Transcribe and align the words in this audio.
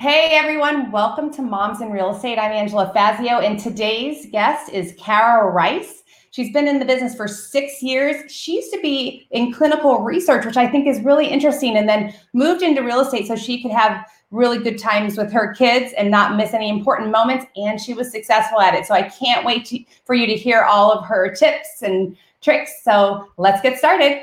Hey 0.00 0.28
everyone, 0.30 0.92
welcome 0.92 1.32
to 1.32 1.42
Moms 1.42 1.80
in 1.80 1.90
Real 1.90 2.14
Estate. 2.14 2.38
I'm 2.38 2.52
Angela 2.52 2.92
Fazio, 2.94 3.40
and 3.40 3.58
today's 3.58 4.26
guest 4.30 4.70
is 4.70 4.94
Kara 4.96 5.50
Rice. 5.50 6.04
She's 6.30 6.52
been 6.52 6.68
in 6.68 6.78
the 6.78 6.84
business 6.84 7.16
for 7.16 7.26
six 7.26 7.82
years. 7.82 8.30
She 8.30 8.54
used 8.54 8.72
to 8.74 8.80
be 8.80 9.26
in 9.32 9.52
clinical 9.52 10.04
research, 10.04 10.46
which 10.46 10.56
I 10.56 10.68
think 10.68 10.86
is 10.86 11.00
really 11.00 11.26
interesting, 11.26 11.76
and 11.76 11.88
then 11.88 12.14
moved 12.32 12.62
into 12.62 12.84
real 12.84 13.00
estate 13.00 13.26
so 13.26 13.34
she 13.34 13.60
could 13.60 13.72
have 13.72 14.06
really 14.30 14.58
good 14.58 14.78
times 14.78 15.16
with 15.16 15.32
her 15.32 15.52
kids 15.52 15.92
and 15.98 16.12
not 16.12 16.36
miss 16.36 16.54
any 16.54 16.68
important 16.68 17.10
moments. 17.10 17.46
And 17.56 17.80
she 17.80 17.92
was 17.92 18.12
successful 18.12 18.60
at 18.60 18.74
it. 18.74 18.86
So 18.86 18.94
I 18.94 19.02
can't 19.02 19.44
wait 19.44 19.64
to, 19.66 19.82
for 20.04 20.14
you 20.14 20.28
to 20.28 20.36
hear 20.36 20.62
all 20.62 20.92
of 20.92 21.06
her 21.06 21.34
tips 21.34 21.82
and 21.82 22.16
tricks. 22.40 22.70
So 22.84 23.26
let's 23.36 23.60
get 23.62 23.76
started. 23.76 24.22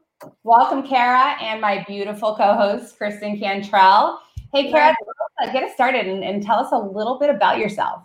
Welcome, 0.43 0.87
Kara, 0.87 1.35
and 1.41 1.61
my 1.61 1.83
beautiful 1.87 2.35
co-host, 2.35 2.97
Kristen 2.97 3.39
Cantrell. 3.39 4.21
Hey, 4.53 4.69
Kara, 4.69 4.93
get 5.51 5.63
us 5.63 5.73
started 5.73 6.07
and, 6.07 6.23
and, 6.23 6.43
tell 6.43 6.59
us 6.59 6.71
a 6.71 6.77
little 6.77 7.17
bit 7.17 7.29
about 7.29 7.57
yourself. 7.57 8.03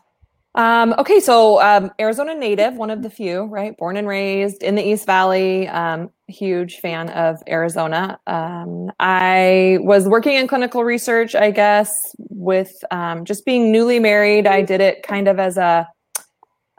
Um, 0.54 0.94
okay, 0.98 1.20
so 1.20 1.60
um, 1.60 1.90
Arizona 2.00 2.34
native, 2.34 2.74
one 2.76 2.90
of 2.90 3.02
the 3.02 3.10
few, 3.10 3.42
right? 3.42 3.76
Born 3.76 3.96
and 3.96 4.08
raised 4.08 4.62
in 4.62 4.74
the 4.74 4.82
East 4.82 5.04
Valley. 5.04 5.68
Um, 5.68 6.10
huge 6.28 6.76
fan 6.76 7.10
of 7.10 7.42
Arizona. 7.46 8.18
Um, 8.26 8.90
I 8.98 9.78
was 9.82 10.08
working 10.08 10.34
in 10.34 10.48
clinical 10.48 10.82
research, 10.84 11.34
I 11.34 11.50
guess, 11.50 11.90
with 12.18 12.72
um, 12.90 13.24
just 13.24 13.44
being 13.44 13.70
newly 13.70 13.98
married. 13.98 14.46
I 14.46 14.62
did 14.62 14.80
it 14.80 15.02
kind 15.02 15.28
of 15.28 15.38
as 15.38 15.56
a 15.58 15.86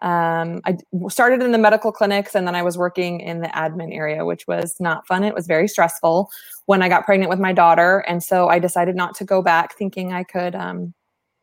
um, 0.01 0.61
I 0.65 0.77
started 1.09 1.41
in 1.41 1.51
the 1.51 1.57
medical 1.57 1.91
clinics 1.91 2.35
and 2.35 2.47
then 2.47 2.55
I 2.55 2.61
was 2.61 2.77
working 2.77 3.19
in 3.19 3.41
the 3.41 3.47
admin 3.47 3.95
area, 3.95 4.25
which 4.25 4.47
was 4.47 4.75
not 4.79 5.07
fun. 5.07 5.23
It 5.23 5.33
was 5.33 5.47
very 5.47 5.67
stressful 5.67 6.29
when 6.67 6.83
I 6.83 6.89
got 6.89 7.05
pregnant 7.05 7.29
with 7.29 7.39
my 7.39 7.51
daughter. 7.51 7.99
And 8.07 8.23
so 8.23 8.47
I 8.47 8.59
decided 8.59 8.95
not 8.95 9.15
to 9.15 9.25
go 9.25 9.41
back 9.41 9.75
thinking 9.75 10.13
I 10.13 10.23
could 10.23 10.53
um, 10.53 10.93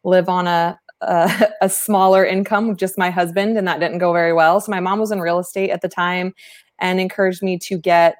live 0.04 0.28
on 0.28 0.46
a, 0.46 0.78
a, 1.00 1.48
a 1.62 1.68
smaller 1.68 2.24
income 2.24 2.68
with 2.68 2.78
just 2.78 2.96
my 2.96 3.10
husband. 3.10 3.58
And 3.58 3.66
that 3.66 3.80
didn't 3.80 3.98
go 3.98 4.12
very 4.12 4.32
well. 4.32 4.60
So 4.60 4.70
my 4.70 4.80
mom 4.80 5.00
was 5.00 5.10
in 5.10 5.20
real 5.20 5.40
estate 5.40 5.70
at 5.70 5.80
the 5.80 5.88
time 5.88 6.32
and 6.78 7.00
encouraged 7.00 7.42
me 7.42 7.58
to 7.58 7.76
get 7.76 8.16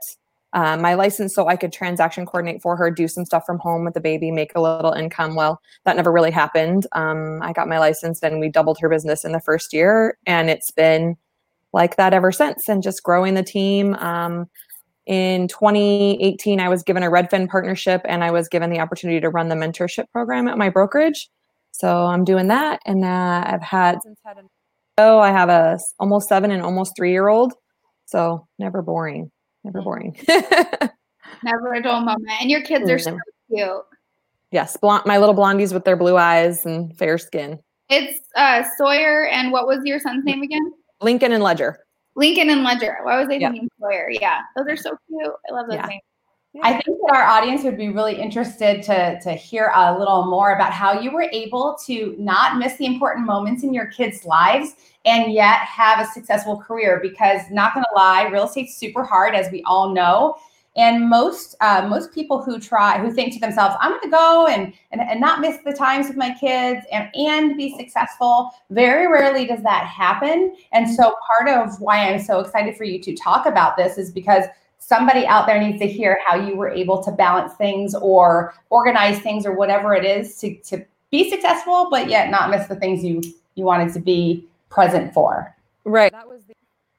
uh, 0.55 0.77
my 0.77 0.95
license 0.95 1.35
so 1.35 1.49
I 1.49 1.57
could 1.57 1.73
transaction 1.73 2.25
coordinate 2.25 2.63
for 2.63 2.77
her, 2.77 2.89
do 2.89 3.09
some 3.09 3.25
stuff 3.25 3.45
from 3.45 3.59
home 3.59 3.85
with 3.85 3.95
the 3.95 4.01
baby, 4.01 4.31
make 4.31 4.53
a 4.55 4.61
little 4.61 4.93
income. 4.93 5.35
Well, 5.35 5.61
that 5.85 5.97
never 5.97 6.13
really 6.13 6.31
happened. 6.31 6.87
Um, 6.93 7.41
I 7.43 7.53
got 7.53 7.69
my 7.69 7.81
license 7.81 8.23
and 8.23 8.39
we 8.39 8.49
doubled 8.49 8.79
her 8.79 8.89
business 8.89 9.25
in 9.25 9.33
the 9.33 9.41
first 9.41 9.73
year, 9.73 10.17
and 10.27 10.49
it's 10.49 10.71
been 10.71 11.17
like 11.73 11.97
that 11.97 12.15
ever 12.15 12.31
since, 12.31 12.69
and 12.69 12.85
just 12.85 13.03
growing 13.03 13.35
the 13.35 13.43
team. 13.43 13.95
Um, 13.97 14.49
in 15.07 15.49
2018, 15.49 16.61
I 16.61 16.69
was 16.69 16.85
given 16.85 17.03
a 17.03 17.11
Redfin 17.11 17.49
partnership, 17.49 18.03
and 18.05 18.23
I 18.23 18.31
was 18.31 18.49
given 18.49 18.71
the 18.71 18.79
opportunity 18.79 19.21
to 19.21 19.29
run 19.31 19.49
the 19.49 19.57
mentorship 19.57 20.09
program 20.13 20.47
at 20.47 20.57
my 20.57 20.71
brokerage. 20.71 21.29
So 21.73 22.07
I'm 22.07 22.25
doing 22.25 22.47
that, 22.47 22.81
and 22.87 23.05
uh, 23.05 23.43
I've 23.45 23.63
had 23.63 23.99
oh, 24.99 25.19
I 25.19 25.33
have 25.33 25.49
a 25.49 25.81
almost 25.99 26.29
seven 26.29 26.53
and 26.53 26.63
almost 26.63 26.95
three 26.97 27.11
year 27.11 27.27
old, 27.27 27.55
so 28.07 28.47
never 28.61 28.81
boring 28.81 29.33
never 29.65 29.83
boring. 29.83 30.17
never 31.43 31.75
a 31.75 31.83
dull 31.83 32.01
moment. 32.01 32.31
And 32.41 32.51
your 32.51 32.63
kids 32.63 32.89
are 32.89 32.99
so 32.99 33.19
cute. 33.49 33.83
Yes, 34.51 34.77
blonde, 34.77 35.05
my 35.07 35.19
little 35.19 35.35
blondies 35.35 35.73
with 35.73 35.85
their 35.85 35.97
blue 35.97 36.17
eyes 36.17 36.65
and 36.65 36.97
fair 36.97 37.19
skin. 37.19 37.59
It's 37.89 38.21
uh, 38.37 38.63
Sawyer 38.79 39.27
and 39.27 39.51
what 39.51 39.67
was 39.67 39.81
your 39.85 39.99
son's 39.99 40.25
name 40.25 40.43
again? 40.43 40.73
Lincoln 41.01 41.33
and 41.33 41.43
Ledger. 41.43 41.85
Lincoln 42.17 42.51
and 42.51 42.63
Ledger. 42.63 42.99
Why 43.03 43.19
was 43.19 43.29
I 43.29 43.39
thinking 43.39 43.69
Sawyer? 43.81 44.09
Yeah, 44.11 44.43
those 44.57 44.67
are 44.69 44.77
so 44.77 44.97
cute. 45.09 45.33
I 45.49 45.53
love 45.53 45.67
those 45.67 45.77
yeah. 45.77 45.87
names. 45.87 46.03
I 46.63 46.81
think 46.83 46.99
that 47.01 47.17
our 47.17 47.25
audience 47.25 47.65
would 47.65 47.77
be 47.77 47.89
really 47.89 48.15
interested 48.15 48.83
to, 48.85 49.19
to 49.21 49.33
hear 49.33 49.73
a 49.75 49.99
little 49.99 50.27
more 50.27 50.53
about 50.53 50.73
how 50.73 51.01
you 51.01 51.11
were 51.11 51.29
able 51.33 51.77
to 51.87 52.15
not 52.19 52.59
miss 52.59 52.77
the 52.77 52.87
important 52.87 53.27
moments 53.27 53.65
in 53.65 53.75
your 53.75 53.87
kids' 53.87 54.25
lives 54.25 54.77
and 55.05 55.33
yet 55.33 55.59
have 55.61 56.01
a 56.01 56.09
successful 56.11 56.57
career. 56.57 57.01
Because 57.03 57.41
not 57.51 57.75
going 57.75 57.85
to 57.85 57.97
lie, 57.97 58.29
real 58.29 58.45
estate's 58.45 58.77
super 58.77 59.03
hard, 59.03 59.35
as 59.35 59.51
we 59.51 59.63
all 59.65 59.93
know. 59.93 60.37
And 60.77 61.09
most 61.09 61.55
uh, 61.61 61.87
most 61.89 62.13
people 62.13 62.43
who 62.43 62.59
try 62.59 62.99
who 62.99 63.13
think 63.13 63.33
to 63.35 63.39
themselves, 63.39 63.77
I'm 63.81 63.93
going 63.93 64.03
to 64.03 64.09
go 64.09 64.47
and, 64.49 64.73
and 64.91 65.01
and 65.01 65.21
not 65.21 65.41
miss 65.41 65.59
the 65.65 65.73
times 65.73 66.09
with 66.09 66.17
my 66.17 66.35
kids 66.35 66.85
and 66.91 67.09
and 67.15 67.57
be 67.57 67.77
successful. 67.77 68.51
Very 68.71 69.07
rarely 69.07 69.47
does 69.47 69.63
that 69.63 69.87
happen. 69.87 70.57
And 70.73 70.89
so 70.89 71.15
part 71.27 71.49
of 71.49 71.81
why 71.81 72.09
I'm 72.09 72.21
so 72.21 72.41
excited 72.41 72.77
for 72.77 72.83
you 72.83 73.01
to 73.03 73.15
talk 73.15 73.47
about 73.47 73.77
this 73.77 73.99
is 73.99 74.11
because 74.11 74.45
somebody 74.87 75.27
out 75.27 75.47
there 75.47 75.61
needs 75.61 75.79
to 75.79 75.87
hear 75.87 76.19
how 76.27 76.37
you 76.37 76.57
were 76.57 76.69
able 76.69 77.03
to 77.03 77.11
balance 77.11 77.55
things 77.55 77.95
or 77.95 78.55
organize 78.71 79.19
things 79.21 79.47
or 79.47 79.53
whatever 79.53 79.95
it 79.95 80.05
is 80.05 80.39
to, 80.39 80.57
to 80.59 80.85
be 81.11 81.31
successful, 81.31 81.89
but 81.91 82.09
yet 82.09 82.31
not 82.31 82.51
miss 82.51 82.67
the 82.67 82.77
things 82.77 83.03
you 83.03 83.23
you 83.55 83.65
wanted 83.65 83.93
to 83.93 84.01
be 84.01 84.47
present 84.69 85.15
for. 85.15 85.55
Right. 85.85 86.13
That 86.13 86.29
was 86.29 86.43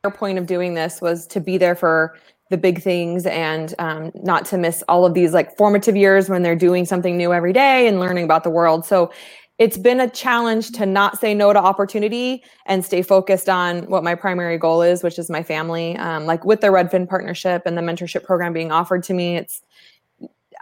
the 0.03 0.09
point 0.09 0.37
of 0.37 0.47
doing 0.47 0.73
this 0.73 1.01
was 1.01 1.27
to 1.27 1.39
be 1.39 1.57
there 1.57 1.75
for 1.75 2.17
the 2.49 2.57
big 2.57 2.81
things 2.81 3.25
and 3.25 3.73
um, 3.79 4.11
not 4.15 4.45
to 4.45 4.57
miss 4.57 4.83
all 4.87 5.05
of 5.05 5.13
these 5.13 5.33
like 5.33 5.57
formative 5.57 5.95
years 5.95 6.29
when 6.29 6.43
they're 6.43 6.55
doing 6.55 6.85
something 6.85 7.17
new 7.17 7.33
every 7.33 7.51
day 7.51 7.87
and 7.87 7.99
learning 7.99 8.23
about 8.23 8.43
the 8.43 8.49
world. 8.49 8.85
So 8.85 9.11
it's 9.57 9.77
been 9.77 10.01
a 10.01 10.09
challenge 10.09 10.71
to 10.73 10.85
not 10.85 11.19
say 11.19 11.33
no 11.33 11.53
to 11.53 11.59
opportunity 11.59 12.43
and 12.65 12.83
stay 12.83 13.01
focused 13.01 13.47
on 13.47 13.83
what 13.83 14.03
my 14.03 14.13
primary 14.13 14.57
goal 14.57 14.81
is, 14.81 15.01
which 15.01 15.17
is 15.17 15.29
my 15.29 15.43
family. 15.43 15.95
Um, 15.97 16.25
like 16.25 16.43
with 16.43 16.59
the 16.59 16.67
Redfin 16.67 17.07
partnership 17.07 17.63
and 17.65 17.77
the 17.77 17.81
mentorship 17.81 18.23
program 18.25 18.51
being 18.51 18.71
offered 18.71 19.03
to 19.03 19.13
me, 19.13 19.37
it's 19.37 19.61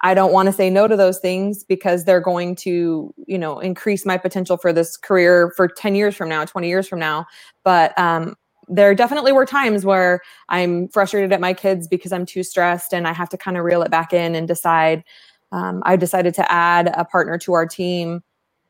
I 0.04 0.14
don't 0.14 0.34
want 0.34 0.48
to 0.48 0.54
say 0.54 0.70
no 0.70 0.88
to 0.88 0.98
those 0.98 1.18
things 1.20 1.64
because 1.64 2.04
they're 2.04 2.20
going 2.20 2.56
to, 2.58 3.14
you 3.26 3.38
know, 3.38 3.60
increase 3.60 4.06
my 4.06 4.18
potential 4.18 4.58
for 4.58 4.74
this 4.74 4.98
career 4.98 5.54
for 5.56 5.68
10 5.68 5.96
years 5.96 6.14
from 6.14 6.28
now, 6.28 6.44
20 6.44 6.68
years 6.68 6.88
from 6.88 7.00
now. 7.00 7.26
But 7.64 7.98
um, 7.98 8.36
there 8.68 8.94
definitely 8.94 9.32
were 9.32 9.46
times 9.46 9.86
where 9.86 10.20
I'm 10.50 10.90
frustrated 10.90 11.32
at 11.32 11.40
my 11.40 11.54
kids 11.54 11.88
because 11.88 12.12
I'm 12.12 12.26
too 12.26 12.44
stressed 12.44 12.94
and 12.94 13.08
I 13.08 13.14
have 13.14 13.30
to 13.30 13.38
kind 13.38 13.58
of 13.58 13.64
reel 13.64 13.82
it 13.82 13.92
back 13.92 14.12
in 14.14 14.36
and 14.36 14.46
decide. 14.46 15.06
Um, 15.54 15.82
I 15.86 15.96
decided 15.96 16.34
to 16.36 16.52
add 16.52 16.92
a 16.96 17.06
partner 17.06 17.38
to 17.38 17.54
our 17.54 17.66
team 17.66 18.24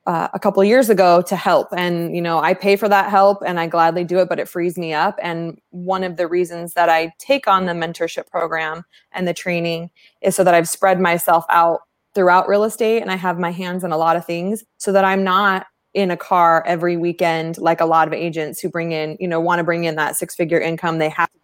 uh, 0.05 0.27
a 0.33 0.39
couple 0.39 0.63
years 0.63 0.89
ago 0.89 1.21
to 1.21 1.35
help. 1.35 1.67
And 1.71 2.15
you 2.15 2.21
know 2.21 2.39
i 2.39 2.53
pay 2.53 2.75
for 2.75 2.89
that 2.89 3.09
help 3.09 3.41
and 3.45 3.59
i 3.59 3.67
gladly 3.67 4.03
do 4.03 4.19
it 4.19 4.29
but 4.29 4.39
it 4.39 4.49
frees 4.49 4.77
me 4.77 4.93
up. 4.93 5.17
And 5.21 5.59
one 5.69 6.03
of 6.03 6.17
the 6.17 6.27
reasons 6.27 6.73
that 6.73 6.89
i 6.89 7.13
take 7.19 7.47
on 7.47 7.65
the 7.65 7.73
mentorship 7.73 8.27
program 8.29 8.83
and 9.11 9.27
the 9.27 9.33
training 9.33 9.89
is 10.21 10.35
so 10.35 10.43
that 10.43 10.53
i've 10.53 10.69
spread 10.69 10.99
myself 10.99 11.45
out 11.49 11.81
throughout 12.15 12.47
real 12.47 12.63
estate 12.63 13.01
and 13.01 13.11
i 13.11 13.15
have 13.15 13.39
my 13.39 13.51
hands 13.51 13.83
on 13.83 13.91
a 13.91 13.97
lot 13.97 14.15
of 14.15 14.25
things 14.25 14.63
so 14.77 14.91
that 14.91 15.05
i'm 15.05 15.23
not 15.23 15.65
in 15.93 16.11
a 16.11 16.17
car 16.17 16.63
every 16.65 16.97
weekend 16.97 17.57
like 17.57 17.79
a 17.79 17.85
lot 17.85 18.07
of 18.07 18.13
agents 18.13 18.59
who 18.59 18.69
bring 18.69 18.91
in 18.91 19.15
you 19.19 19.27
know 19.27 19.39
want 19.39 19.59
to 19.59 19.63
bring 19.63 19.83
in 19.83 19.95
that 19.95 20.15
six 20.15 20.35
figure 20.35 20.59
income 20.59 20.97
they 20.97 21.09
have 21.09 21.31
to 21.31 21.39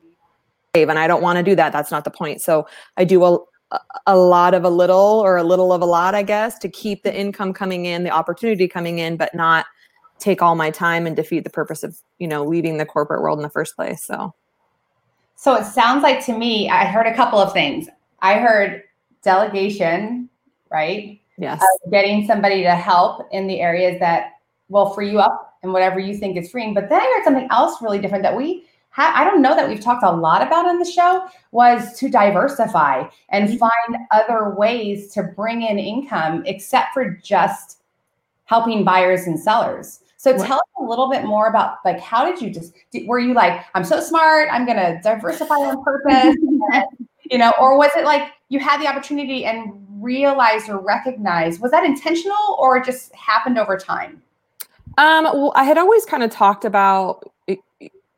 save 0.75 0.89
and 0.89 0.99
i 0.99 1.07
don't 1.07 1.21
want 1.21 1.37
to 1.37 1.43
do 1.43 1.55
that. 1.55 1.71
That's 1.71 1.91
not 1.91 2.03
the 2.03 2.11
point. 2.11 2.41
So 2.41 2.67
i 2.97 3.03
do 3.03 3.23
a, 3.23 3.37
a 4.07 4.17
lot 4.17 4.53
of 4.53 4.63
a 4.63 4.69
little 4.69 5.21
or 5.23 5.37
a 5.37 5.43
little 5.43 5.71
of 5.71 5.81
a 5.81 5.85
lot, 5.85 6.15
I 6.15 6.23
guess, 6.23 6.57
to 6.59 6.69
keep 6.69 7.03
the 7.03 7.15
income 7.15 7.53
coming 7.53 7.85
in, 7.85 8.03
the 8.03 8.09
opportunity 8.09 8.67
coming 8.67 8.99
in, 8.99 9.15
but 9.15 9.33
not 9.35 9.65
take 10.17 10.41
all 10.41 10.55
my 10.55 10.71
time 10.71 11.05
and 11.05 11.15
defeat 11.15 11.43
the 11.43 11.49
purpose 11.49 11.83
of, 11.83 11.97
you 12.17 12.27
know, 12.27 12.43
leaving 12.43 12.77
the 12.77 12.85
corporate 12.85 13.21
world 13.21 13.39
in 13.39 13.43
the 13.43 13.49
first 13.49 13.75
place. 13.75 14.03
So 14.03 14.33
So 15.35 15.55
it 15.55 15.65
sounds 15.65 16.03
like 16.03 16.25
to 16.25 16.37
me, 16.37 16.69
I 16.69 16.85
heard 16.85 17.05
a 17.05 17.15
couple 17.15 17.39
of 17.39 17.53
things. 17.53 17.87
I 18.21 18.39
heard 18.39 18.83
delegation, 19.21 20.29
right? 20.69 21.21
Yes. 21.37 21.61
Uh, 21.61 21.89
getting 21.89 22.27
somebody 22.27 22.63
to 22.63 22.75
help 22.75 23.27
in 23.31 23.47
the 23.47 23.61
areas 23.61 23.99
that 23.99 24.33
will 24.67 24.89
free 24.89 25.11
you 25.11 25.19
up 25.19 25.57
and 25.63 25.71
whatever 25.71 25.99
you 25.99 26.15
think 26.15 26.37
is 26.37 26.51
freeing. 26.51 26.73
But 26.73 26.89
then 26.89 26.99
I 26.99 27.13
heard 27.15 27.23
something 27.23 27.47
else 27.51 27.81
really 27.81 27.99
different 27.99 28.23
that 28.23 28.35
we 28.35 28.65
I 28.97 29.23
don't 29.23 29.41
know 29.41 29.55
that 29.55 29.69
we've 29.69 29.79
talked 29.79 30.03
a 30.03 30.11
lot 30.11 30.41
about 30.41 30.67
on 30.67 30.79
the 30.79 30.85
show 30.85 31.25
was 31.51 31.97
to 31.99 32.09
diversify 32.09 33.07
and 33.29 33.47
mm-hmm. 33.47 33.57
find 33.57 33.97
other 34.11 34.55
ways 34.55 35.13
to 35.13 35.23
bring 35.23 35.61
in 35.61 35.79
income 35.79 36.43
except 36.45 36.93
for 36.93 37.17
just 37.23 37.81
helping 38.45 38.83
buyers 38.83 39.21
and 39.21 39.39
sellers. 39.39 40.01
So 40.17 40.33
tell 40.33 40.57
us 40.57 40.69
a 40.77 40.83
little 40.83 41.09
bit 41.09 41.23
more 41.23 41.47
about 41.47 41.77
like 41.85 41.99
how 42.01 42.29
did 42.29 42.41
you 42.41 42.49
just 42.49 42.73
were 43.05 43.19
you 43.19 43.33
like 43.33 43.63
I'm 43.73 43.85
so 43.85 44.01
smart 44.01 44.49
I'm 44.51 44.65
gonna 44.65 44.99
diversify 45.01 45.55
on 45.55 45.81
purpose 45.81 46.35
you 47.31 47.37
know 47.37 47.53
or 47.57 47.77
was 47.77 47.91
it 47.95 48.03
like 48.03 48.33
you 48.49 48.59
had 48.59 48.81
the 48.81 48.87
opportunity 48.87 49.45
and 49.45 49.71
realized 50.01 50.69
or 50.69 50.79
recognized 50.79 51.61
Was 51.61 51.71
that 51.71 51.85
intentional 51.85 52.57
or 52.59 52.81
just 52.81 53.13
happened 53.15 53.57
over 53.57 53.77
time? 53.77 54.21
Um, 54.97 55.23
well, 55.23 55.53
I 55.55 55.63
had 55.63 55.77
always 55.77 56.05
kind 56.05 56.23
of 56.23 56.31
talked 56.31 56.65
about 56.65 57.31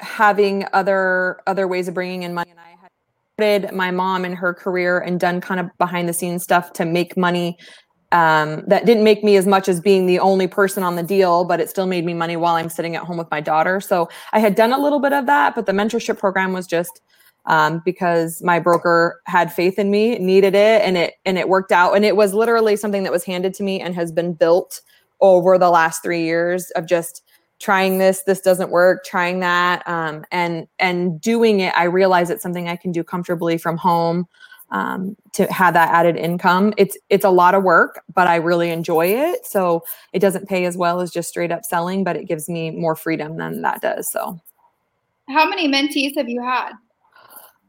having 0.01 0.65
other 0.73 1.41
other 1.47 1.67
ways 1.67 1.87
of 1.87 1.93
bringing 1.93 2.23
in 2.23 2.33
money, 2.33 2.51
and 2.51 2.59
I 2.59 2.71
had 2.81 2.89
started 3.37 3.75
my 3.75 3.91
mom 3.91 4.25
in 4.25 4.33
her 4.33 4.53
career 4.53 4.99
and 4.99 5.19
done 5.19 5.41
kind 5.41 5.59
of 5.59 5.69
behind 5.77 6.09
the 6.09 6.13
scenes 6.13 6.43
stuff 6.43 6.73
to 6.73 6.85
make 6.85 7.15
money. 7.15 7.57
Um, 8.13 8.63
that 8.67 8.85
didn't 8.85 9.05
make 9.05 9.23
me 9.23 9.37
as 9.37 9.47
much 9.47 9.69
as 9.69 9.79
being 9.79 10.05
the 10.05 10.19
only 10.19 10.45
person 10.45 10.83
on 10.83 10.97
the 10.97 11.03
deal, 11.03 11.45
but 11.45 11.61
it 11.61 11.69
still 11.69 11.87
made 11.87 12.03
me 12.03 12.13
money 12.13 12.35
while 12.35 12.55
I'm 12.55 12.67
sitting 12.67 12.97
at 12.97 13.03
home 13.03 13.17
with 13.17 13.31
my 13.31 13.39
daughter. 13.39 13.79
So 13.79 14.09
I 14.33 14.39
had 14.39 14.55
done 14.55 14.73
a 14.73 14.77
little 14.77 14.99
bit 14.99 15.13
of 15.13 15.27
that, 15.27 15.55
but 15.55 15.65
the 15.65 15.71
mentorship 15.71 16.19
program 16.19 16.51
was 16.51 16.67
just 16.67 16.99
um, 17.45 17.81
because 17.85 18.41
my 18.43 18.59
broker 18.59 19.21
had 19.27 19.51
faith 19.51 19.79
in 19.79 19.89
me, 19.89 20.17
needed 20.19 20.55
it, 20.55 20.81
and 20.81 20.97
it 20.97 21.13
and 21.25 21.37
it 21.37 21.47
worked 21.47 21.71
out. 21.71 21.95
And 21.95 22.05
it 22.05 22.15
was 22.15 22.33
literally 22.33 22.75
something 22.75 23.03
that 23.03 23.11
was 23.11 23.23
handed 23.23 23.53
to 23.55 23.63
me 23.63 23.79
and 23.79 23.95
has 23.95 24.11
been 24.11 24.33
built 24.33 24.81
over 25.21 25.57
the 25.57 25.69
last 25.69 26.03
three 26.03 26.23
years 26.23 26.69
of 26.71 26.85
just 26.85 27.23
trying 27.61 27.99
this 27.99 28.23
this 28.23 28.41
doesn't 28.41 28.71
work 28.71 29.05
trying 29.05 29.39
that 29.39 29.87
um, 29.87 30.25
and 30.31 30.67
and 30.79 31.21
doing 31.21 31.59
it 31.59 31.73
i 31.75 31.83
realize 31.83 32.29
it's 32.29 32.43
something 32.43 32.67
i 32.67 32.75
can 32.75 32.91
do 32.91 33.03
comfortably 33.03 33.57
from 33.57 33.77
home 33.77 34.27
um, 34.71 35.17
to 35.33 35.51
have 35.51 35.73
that 35.73 35.89
added 35.91 36.15
income. 36.15 36.73
It's 36.77 36.97
it's 37.09 37.25
a 37.25 37.29
lot 37.29 37.53
of 37.55 37.63
work 37.63 38.01
but 38.13 38.27
i 38.27 38.37
really 38.37 38.69
enjoy 38.69 39.07
it. 39.07 39.45
So 39.45 39.83
it 40.13 40.19
doesn't 40.19 40.47
pay 40.47 40.65
as 40.65 40.77
well 40.77 41.01
as 41.01 41.11
just 41.11 41.29
straight 41.29 41.51
up 41.51 41.63
selling 41.63 42.03
but 42.03 42.15
it 42.15 42.25
gives 42.25 42.49
me 42.49 42.71
more 42.71 42.95
freedom 42.95 43.37
than 43.37 43.61
that 43.61 43.81
does 43.81 44.11
so. 44.11 44.39
How 45.29 45.47
many 45.47 45.67
mentees 45.67 46.17
have 46.17 46.29
you 46.29 46.41
had 46.41 46.71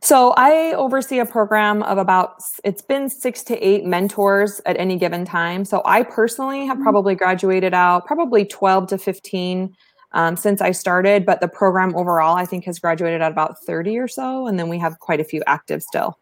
so 0.03 0.35
I 0.37 0.73
oversee 0.73 1.21
a 1.21 1.27
program 1.27 1.85
of 1.85 1.97
about 1.97 2.43
it's 2.65 2.83
been 2.83 3.09
6 3.09 3.43
to 3.45 3.57
8 3.57 3.85
mentors 3.85 4.61
at 4.67 4.77
any 4.77 4.99
given 4.99 5.25
time. 5.25 5.65
So 5.65 5.81
I 5.85 6.03
personally 6.03 6.67
have 6.67 6.77
mm-hmm. 6.77 6.83
probably 6.83 7.15
graduated 7.15 7.73
out 7.73 8.05
probably 8.05 8.45
12 8.45 8.89
to 8.89 8.99
15 8.99 9.75
um, 10.15 10.37
since 10.37 10.61
I 10.61 10.73
started, 10.73 11.25
but 11.25 11.41
the 11.41 11.47
program 11.47 11.95
overall 11.95 12.37
I 12.37 12.45
think 12.45 12.65
has 12.65 12.81
graduated 12.81 13.23
at 13.23 13.31
about 13.31 13.59
30 13.61 13.97
or 13.99 14.09
so 14.09 14.49
and 14.49 14.59
then 14.59 14.69
we 14.69 14.79
have 14.79 14.99
quite 14.99 15.21
a 15.21 15.25
few 15.25 15.43
active 15.47 15.83
still. 15.83 16.19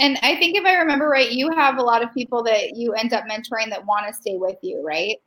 And 0.00 0.18
I 0.22 0.36
think 0.36 0.56
if 0.56 0.64
I 0.64 0.74
remember 0.74 1.08
right, 1.08 1.30
you 1.30 1.50
have 1.52 1.78
a 1.78 1.82
lot 1.82 2.02
of 2.02 2.12
people 2.12 2.42
that 2.44 2.76
you 2.76 2.94
end 2.94 3.12
up 3.12 3.24
mentoring 3.30 3.70
that 3.70 3.86
want 3.86 4.08
to 4.08 4.12
stay 4.12 4.36
with 4.36 4.56
you, 4.60 4.82
right? 4.84 5.18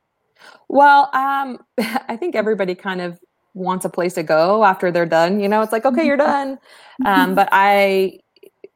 Well, 0.67 1.09
um, 1.13 1.59
I 2.09 2.17
think 2.17 2.35
everybody 2.35 2.75
kind 2.75 2.99
of 2.99 3.17
wants 3.55 3.85
a 3.85 3.89
place 3.89 4.13
to 4.13 4.23
go 4.23 4.63
after 4.63 4.91
they're 4.91 5.05
done. 5.07 5.39
You 5.39 5.47
know, 5.47 5.61
it's 5.61 5.71
like, 5.71 5.85
okay, 5.85 6.05
you're 6.05 6.17
done. 6.17 6.59
Um, 7.05 7.33
but 7.33 7.49
I, 7.51 8.19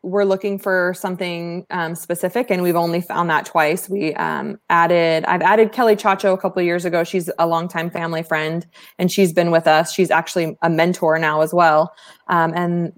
we're 0.01 0.23
looking 0.23 0.57
for 0.57 0.93
something 0.97 1.65
um, 1.69 1.93
specific, 1.93 2.49
and 2.49 2.63
we've 2.63 2.75
only 2.75 3.01
found 3.01 3.29
that 3.29 3.45
twice. 3.45 3.89
We 3.89 4.13
um, 4.15 4.57
added, 4.69 5.25
I've 5.25 5.41
added 5.41 5.73
Kelly 5.73 5.97
Chacho 5.97 6.33
a 6.33 6.37
couple 6.37 6.61
years 6.61 6.85
ago. 6.85 7.03
She's 7.03 7.29
a 7.37 7.45
longtime 7.45 7.91
family 7.91 8.23
friend, 8.23 8.65
and 8.97 9.11
she's 9.11 9.33
been 9.33 9.51
with 9.51 9.67
us. 9.67 9.93
She's 9.93 10.09
actually 10.09 10.57
a 10.61 10.69
mentor 10.69 11.19
now 11.19 11.41
as 11.41 11.53
well. 11.53 11.93
Um, 12.27 12.53
and 12.55 12.93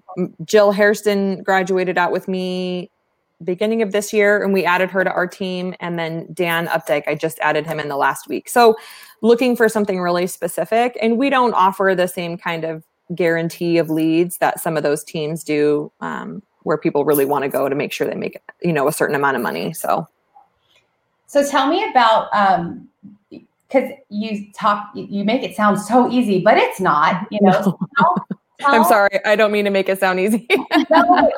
Jill 0.46 0.72
Hairston 0.72 1.42
graduated 1.44 1.98
out 1.98 2.12
with 2.12 2.28
me 2.28 2.92
beginning 3.44 3.82
of 3.82 3.92
this 3.92 4.14
year, 4.14 4.44
and 4.44 4.54
we 4.54 4.66
added 4.66 4.90
her 4.92 5.04
to 5.04 5.12
our 5.12 5.28
team. 5.28 5.76
And 5.80 5.98
then 5.98 6.28
Dan 6.34 6.68
Updike, 6.68 7.04
I 7.08 7.16
just 7.16 7.40
added 7.40 7.66
him 7.66 7.80
in 7.80 7.88
the 7.88 7.98
last 7.98 8.28
week. 8.28 8.50
So 8.50 8.76
looking 9.22 9.56
for 9.56 9.70
something 9.70 10.00
really 10.00 10.28
specific. 10.28 10.98
And 11.02 11.18
we 11.18 11.30
don't 11.30 11.54
offer 11.54 11.94
the 11.96 12.08
same 12.08 12.38
kind 12.38 12.64
of 12.64 12.84
guarantee 13.16 13.78
of 13.78 13.90
leads 13.90 14.38
that 14.38 14.60
some 14.60 14.78
of 14.78 14.84
those 14.84 15.04
teams 15.04 15.44
do, 15.44 15.92
um, 16.02 16.42
where 16.64 16.78
people 16.78 17.06
really 17.06 17.26
want 17.26 17.44
to 17.44 17.50
go 17.50 17.68
to 17.68 17.76
make 17.76 17.92
sure 17.92 18.08
they 18.08 18.16
make 18.16 18.40
you 18.62 18.72
know 18.72 18.88
a 18.88 18.92
certain 18.92 19.16
amount 19.16 19.36
of 19.36 19.42
money. 19.42 19.74
So, 19.74 20.08
so 21.28 21.48
tell 21.48 21.68
me 21.68 21.88
about 21.90 22.30
um, 22.34 22.88
because 23.72 23.92
you 24.10 24.52
talk, 24.54 24.92
you 24.94 25.24
make 25.24 25.44
it 25.44 25.56
sound 25.56 25.80
so 25.80 26.12
easy, 26.12 26.42
but 26.42 26.58
it's 26.58 26.80
not. 26.80 27.28
You 27.32 27.40
know, 27.42 27.80
no. 28.00 28.16
I'm 28.66 28.84
sorry. 28.84 29.20
I 29.26 29.36
don't 29.36 29.52
mean 29.52 29.66
to 29.66 29.72
make 29.72 29.90
it 29.90 30.00
sound 30.00 30.20
easy. 30.20 30.48
no, 30.90 31.30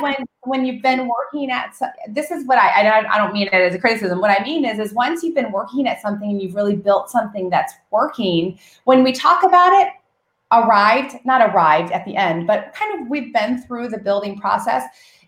when 0.00 0.14
when 0.42 0.64
you've 0.64 0.82
been 0.82 1.08
working 1.08 1.50
at 1.50 1.74
this 2.08 2.30
is 2.30 2.46
what 2.46 2.58
I, 2.58 2.68
I 2.68 3.14
I 3.14 3.18
don't 3.18 3.32
mean 3.32 3.48
it 3.48 3.54
as 3.54 3.74
a 3.74 3.78
criticism. 3.78 4.20
What 4.20 4.30
I 4.30 4.42
mean 4.42 4.64
is 4.64 4.78
is 4.78 4.92
once 4.92 5.22
you've 5.22 5.34
been 5.34 5.52
working 5.52 5.86
at 5.86 6.00
something 6.00 6.30
and 6.30 6.40
you've 6.40 6.54
really 6.54 6.76
built 6.76 7.10
something 7.10 7.50
that's 7.50 7.74
working. 7.90 8.58
When 8.84 9.02
we 9.02 9.12
talk 9.12 9.42
about 9.42 9.72
it, 9.72 9.88
arrived 10.52 11.16
not 11.24 11.54
arrived 11.54 11.92
at 11.92 12.04
the 12.04 12.16
end, 12.16 12.46
but 12.46 12.74
kind 12.74 13.00
of 13.00 13.08
we've 13.08 13.32
been 13.32 13.62
through 13.62 13.88
the 13.88 13.98
building 13.98 14.38
process. 14.38 14.84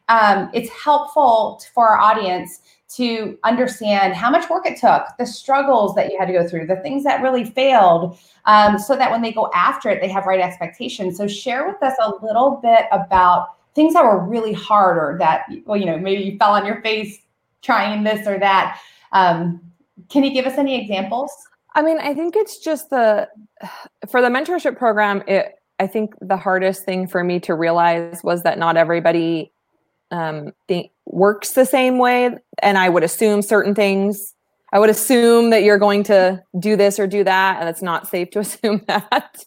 Um, 0.09 0.51
it's 0.53 0.71
helpful 0.71 1.63
for 1.73 1.89
our 1.89 1.99
audience 1.99 2.61
to 2.97 3.39
understand 3.45 4.15
how 4.15 4.31
much 4.31 4.51
work 4.51 4.67
it 4.67 4.79
took, 4.79 5.05
the 5.19 5.27
struggles 5.27 5.95
that 5.95 6.11
you 6.11 6.19
had 6.19 6.27
to 6.27 6.33
go 6.33 6.47
through, 6.47 6.67
the 6.67 6.77
things 6.77 7.05
that 7.05 7.23
really 7.23 7.45
failed, 7.45 8.19
um, 8.47 8.79
so 8.79 8.97
that 8.97 9.11
when 9.11 9.23
they 9.23 9.33
go 9.33 9.51
after 9.55 9.89
it, 9.91 10.01
they 10.01 10.09
have 10.09 10.27
right 10.27 10.41
expectations. 10.41 11.17
So, 11.17 11.29
share 11.29 11.67
with 11.67 11.81
us 11.83 11.95
a 12.03 12.13
little 12.25 12.59
bit 12.63 12.87
about 12.91 13.49
things 13.75 13.95
that 13.95 14.05
were 14.05 14.19
really 14.19 14.53
hard 14.53 14.97
or 14.97 15.17
that, 15.19 15.45
well, 15.65 15.77
you 15.77 15.87
know, 15.87 15.99
maybe 15.99 16.23
you 16.25 16.39
fell 16.39 16.53
on 16.53 16.67
your 16.67 16.81
face 16.83 17.19
trying 17.63 18.03
this 18.03 18.27
or 18.27 18.39
that. 18.39 18.81
Um, 19.13 19.61
can 20.09 20.25
you 20.25 20.33
give 20.33 20.47
us 20.47 20.59
any 20.59 20.81
examples? 20.81 21.31
I 21.75 21.83
mean, 21.83 21.99
I 21.99 22.15
think 22.15 22.35
it's 22.35 22.59
just 22.59 22.91
the, 22.91 23.29
for 24.09 24.21
the 24.21 24.29
mentorship 24.29 24.77
program, 24.77 25.23
it, 25.29 25.55
I 25.79 25.87
think 25.87 26.15
the 26.21 26.37
hardest 26.37 26.85
thing 26.85 27.07
for 27.07 27.23
me 27.23 27.41
to 27.41 27.55
realize 27.55 28.23
was 28.25 28.43
that 28.43 28.59
not 28.59 28.77
everybody 28.77 29.53
um, 30.11 30.53
think 30.69 30.91
works 31.07 31.53
the 31.53 31.65
same 31.65 31.99
way 31.99 32.31
and 32.63 32.79
i 32.79 32.89
would 32.89 33.03
assume 33.03 33.43
certain 33.43 33.75
things. 33.75 34.35
I 34.73 34.79
would 34.79 34.91
assume 34.91 35.51
that 35.51 35.65
you're 35.65 35.79
going 35.79 36.05
to 36.05 36.41
do 36.61 36.77
this 36.77 37.01
or 37.01 37.09
do 37.09 37.25
that 37.25 37.59
and 37.59 37.69
it's 37.69 37.83
not 37.83 38.07
safe 38.07 38.31
to 38.31 38.39
assume 38.47 38.83
that. 38.87 39.45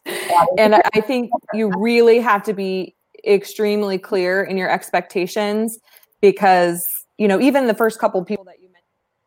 And 0.57 0.75
i 0.75 1.01
think 1.01 1.31
you 1.54 1.71
really 1.77 2.19
have 2.19 2.44
to 2.44 2.54
be 2.54 2.95
extremely 3.25 3.98
clear 3.98 4.44
in 4.44 4.57
your 4.57 4.69
expectations 4.69 5.80
because 6.21 6.86
you 7.18 7.27
know 7.27 7.39
even 7.39 7.68
the 7.68 7.74
first 7.74 8.00
couple 8.00 8.24
people 8.25 8.44
that 8.44 8.62
you 8.62 8.69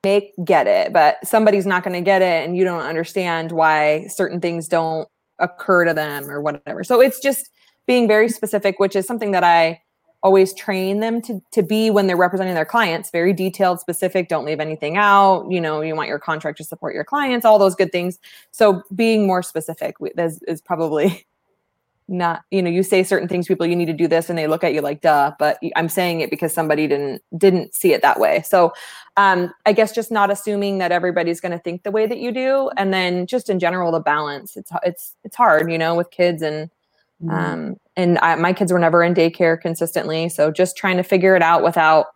make 0.04 0.32
get 0.44 0.66
it 0.66 0.92
but 0.92 1.16
somebody's 1.24 1.66
not 1.66 1.82
going 1.82 1.94
to 1.94 2.00
get 2.00 2.22
it 2.22 2.46
and 2.46 2.56
you 2.56 2.64
don't 2.64 2.82
understand 2.82 3.50
why 3.52 4.06
certain 4.08 4.40
things 4.40 4.68
don't 4.68 5.08
occur 5.38 5.84
to 5.84 5.92
them 5.92 6.30
or 6.30 6.40
whatever. 6.40 6.84
So 6.84 7.00
it's 7.00 7.20
just 7.20 7.50
being 7.86 8.08
very 8.08 8.28
specific 8.28 8.78
which 8.78 8.96
is 8.96 9.06
something 9.06 9.30
that 9.30 9.44
i 9.44 9.80
always 10.22 10.52
train 10.54 11.00
them 11.00 11.22
to, 11.22 11.42
to 11.52 11.62
be 11.62 11.90
when 11.90 12.06
they're 12.06 12.16
representing 12.16 12.54
their 12.54 12.64
clients 12.64 13.10
very 13.10 13.32
detailed 13.32 13.80
specific 13.80 14.28
don't 14.28 14.44
leave 14.44 14.60
anything 14.60 14.96
out 14.96 15.46
you 15.50 15.60
know 15.60 15.80
you 15.80 15.94
want 15.94 16.08
your 16.08 16.18
contract 16.18 16.58
to 16.58 16.64
support 16.64 16.94
your 16.94 17.04
clients 17.04 17.46
all 17.46 17.58
those 17.58 17.74
good 17.74 17.92
things. 17.92 18.18
So 18.50 18.82
being 18.94 19.26
more 19.26 19.42
specific 19.42 19.96
is, 20.18 20.42
is 20.46 20.60
probably 20.60 21.26
not 22.08 22.44
you 22.52 22.62
know 22.62 22.70
you 22.70 22.84
say 22.84 23.02
certain 23.02 23.26
things 23.26 23.48
people 23.48 23.66
you 23.66 23.74
need 23.74 23.86
to 23.86 23.92
do 23.92 24.06
this 24.06 24.30
and 24.30 24.38
they 24.38 24.46
look 24.46 24.62
at 24.62 24.72
you 24.72 24.80
like 24.80 25.00
duh 25.00 25.32
but 25.40 25.58
i'm 25.74 25.88
saying 25.88 26.20
it 26.20 26.30
because 26.30 26.54
somebody 26.54 26.86
didn't 26.86 27.20
didn't 27.36 27.74
see 27.74 27.92
it 27.92 28.00
that 28.00 28.20
way. 28.20 28.42
So 28.42 28.72
um 29.16 29.52
i 29.64 29.72
guess 29.72 29.92
just 29.92 30.12
not 30.12 30.30
assuming 30.30 30.78
that 30.78 30.92
everybody's 30.92 31.40
going 31.40 31.50
to 31.50 31.58
think 31.58 31.82
the 31.82 31.90
way 31.90 32.06
that 32.06 32.18
you 32.18 32.30
do 32.30 32.70
and 32.76 32.94
then 32.94 33.26
just 33.26 33.50
in 33.50 33.58
general 33.58 33.90
the 33.90 33.98
balance 33.98 34.56
it's 34.56 34.70
it's 34.84 35.16
it's 35.24 35.34
hard 35.34 35.70
you 35.70 35.78
know 35.78 35.96
with 35.96 36.10
kids 36.12 36.42
and 36.42 36.70
mm-hmm. 37.22 37.30
um 37.30 37.76
and 37.96 38.18
I, 38.18 38.34
my 38.34 38.52
kids 38.52 38.72
were 38.72 38.78
never 38.78 39.02
in 39.02 39.14
daycare 39.14 39.60
consistently 39.60 40.28
so 40.28 40.50
just 40.50 40.76
trying 40.76 40.96
to 40.96 41.02
figure 41.02 41.36
it 41.36 41.42
out 41.42 41.62
without 41.62 42.06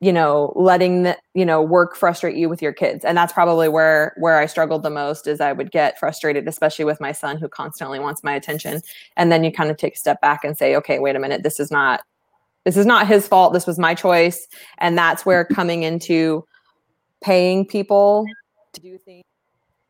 you 0.00 0.12
know 0.12 0.52
letting 0.54 1.02
the 1.02 1.16
you 1.34 1.44
know 1.44 1.60
work 1.60 1.96
frustrate 1.96 2.36
you 2.36 2.48
with 2.48 2.62
your 2.62 2.72
kids. 2.72 3.04
And 3.04 3.16
that's 3.16 3.32
probably 3.32 3.68
where 3.68 4.14
where 4.18 4.38
i 4.38 4.46
struggled 4.46 4.82
the 4.82 4.90
most 4.90 5.26
is 5.26 5.40
i 5.40 5.52
would 5.52 5.70
get 5.70 5.98
frustrated 5.98 6.46
especially 6.46 6.84
with 6.84 7.00
my 7.00 7.12
son 7.12 7.36
who 7.36 7.48
constantly 7.48 7.98
wants 7.98 8.22
my 8.22 8.34
attention. 8.34 8.80
And 9.16 9.32
then 9.32 9.44
you 9.44 9.52
kind 9.52 9.70
of 9.70 9.76
take 9.76 9.94
a 9.94 9.98
step 9.98 10.20
back 10.20 10.44
and 10.44 10.56
say 10.56 10.76
okay 10.76 10.98
wait 10.98 11.16
a 11.16 11.20
minute. 11.20 11.42
This 11.42 11.58
is 11.58 11.70
not 11.70 12.02
this 12.64 12.76
is 12.76 12.86
not 12.86 13.08
his 13.08 13.26
fault. 13.26 13.54
This 13.54 13.66
was 13.66 13.78
my 13.78 13.94
choice. 13.94 14.46
And 14.78 14.96
that's 14.98 15.24
where 15.24 15.44
coming 15.44 15.84
into 15.84 16.44
paying 17.22 17.66
people 17.66 18.26
to 18.74 18.80
do 18.80 18.98
things 18.98 19.24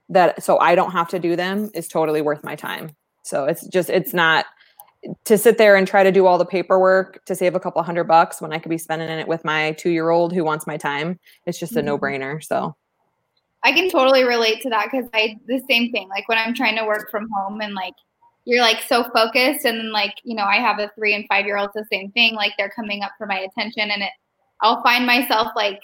that 0.09 0.43
so 0.43 0.59
i 0.61 0.75
don't 0.75 0.93
have 0.93 1.09
to 1.09 1.19
do 1.19 1.37
them 1.37 1.71
is 1.75 1.87
totally 1.87 2.23
worth 2.23 2.43
my 2.43 2.55
time 2.55 2.91
so 3.29 3.45
it's 3.45 3.67
just 3.69 3.91
it's 3.91 4.15
not 4.15 4.47
to 5.25 5.39
sit 5.39 5.59
there 5.59 5.77
and 5.77 5.87
try 5.87 6.03
to 6.03 6.11
do 6.11 6.27
all 6.27 6.39
the 6.39 6.45
paperwork 6.45 7.25
to 7.25 7.35
save 7.35 7.55
a 7.55 7.61
couple 7.61 7.83
hundred 7.83 8.05
bucks 8.05 8.41
when 8.41 8.53
I 8.53 8.59
could 8.59 8.71
be 8.71 8.79
spending 8.79 9.09
it 9.09 9.29
with 9.29 9.45
my 9.45 9.73
two 9.73 9.91
year 9.91 10.11
old 10.11 10.33
who 10.33 10.45
wants 10.45 10.67
my 10.67 10.77
time. 10.77 11.19
It's 11.47 11.59
just 11.59 11.73
a 11.73 11.77
mm-hmm. 11.77 11.87
no 11.87 11.99
brainer. 11.99 12.43
So 12.43 12.75
I 13.65 13.73
can 13.73 13.91
totally 13.91 14.25
relate 14.25 14.61
to 14.63 14.71
that 14.71 14.89
because 14.91 15.09
I 15.15 15.37
the 15.47 15.63
same 15.69 15.93
thing. 15.93 16.09
Like 16.09 16.29
when 16.29 16.39
I'm 16.39 16.55
trying 16.55 16.77
to 16.77 16.85
work 16.85 17.11
from 17.11 17.29
home 17.37 17.61
and 17.61 17.75
like 17.75 17.95
you're 18.45 18.63
like 18.63 18.83
so 18.83 19.05
focused 19.15 19.65
and 19.65 19.79
then 19.79 19.93
like, 19.93 20.15
you 20.25 20.35
know, 20.35 20.45
I 20.45 20.57
have 20.57 20.79
a 20.79 20.91
three 20.95 21.15
and 21.15 21.25
five 21.29 21.47
year 21.47 21.59
olds 21.59 21.73
the 21.75 21.87
same 21.93 22.11
thing. 22.13 22.35
Like 22.35 22.53
they're 22.59 22.71
coming 22.71 23.03
up 23.03 23.13
for 23.19 23.27
my 23.27 23.39
attention 23.39 23.91
and 23.91 24.03
it 24.03 24.11
I'll 24.63 24.83
find 24.83 25.07
myself 25.07 25.49
like 25.55 25.81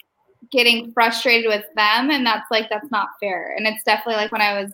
getting 0.51 0.93
frustrated 0.93 1.47
with 1.49 1.65
them 1.77 2.11
and 2.11 2.27
that's 2.27 2.51
like 2.51 2.69
that's 2.69 2.91
not 2.91 3.09
fair. 3.21 3.55
And 3.57 3.67
it's 3.67 3.85
definitely 3.85 4.17
like 4.17 4.33
when 4.33 4.43
I 4.43 4.61
was 4.61 4.73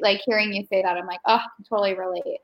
like 0.00 0.20
hearing 0.26 0.52
you 0.52 0.64
say 0.64 0.82
that, 0.82 0.96
I'm 0.96 1.06
like, 1.06 1.20
oh, 1.26 1.36
I 1.36 1.62
totally 1.68 1.94
relate. 1.94 2.40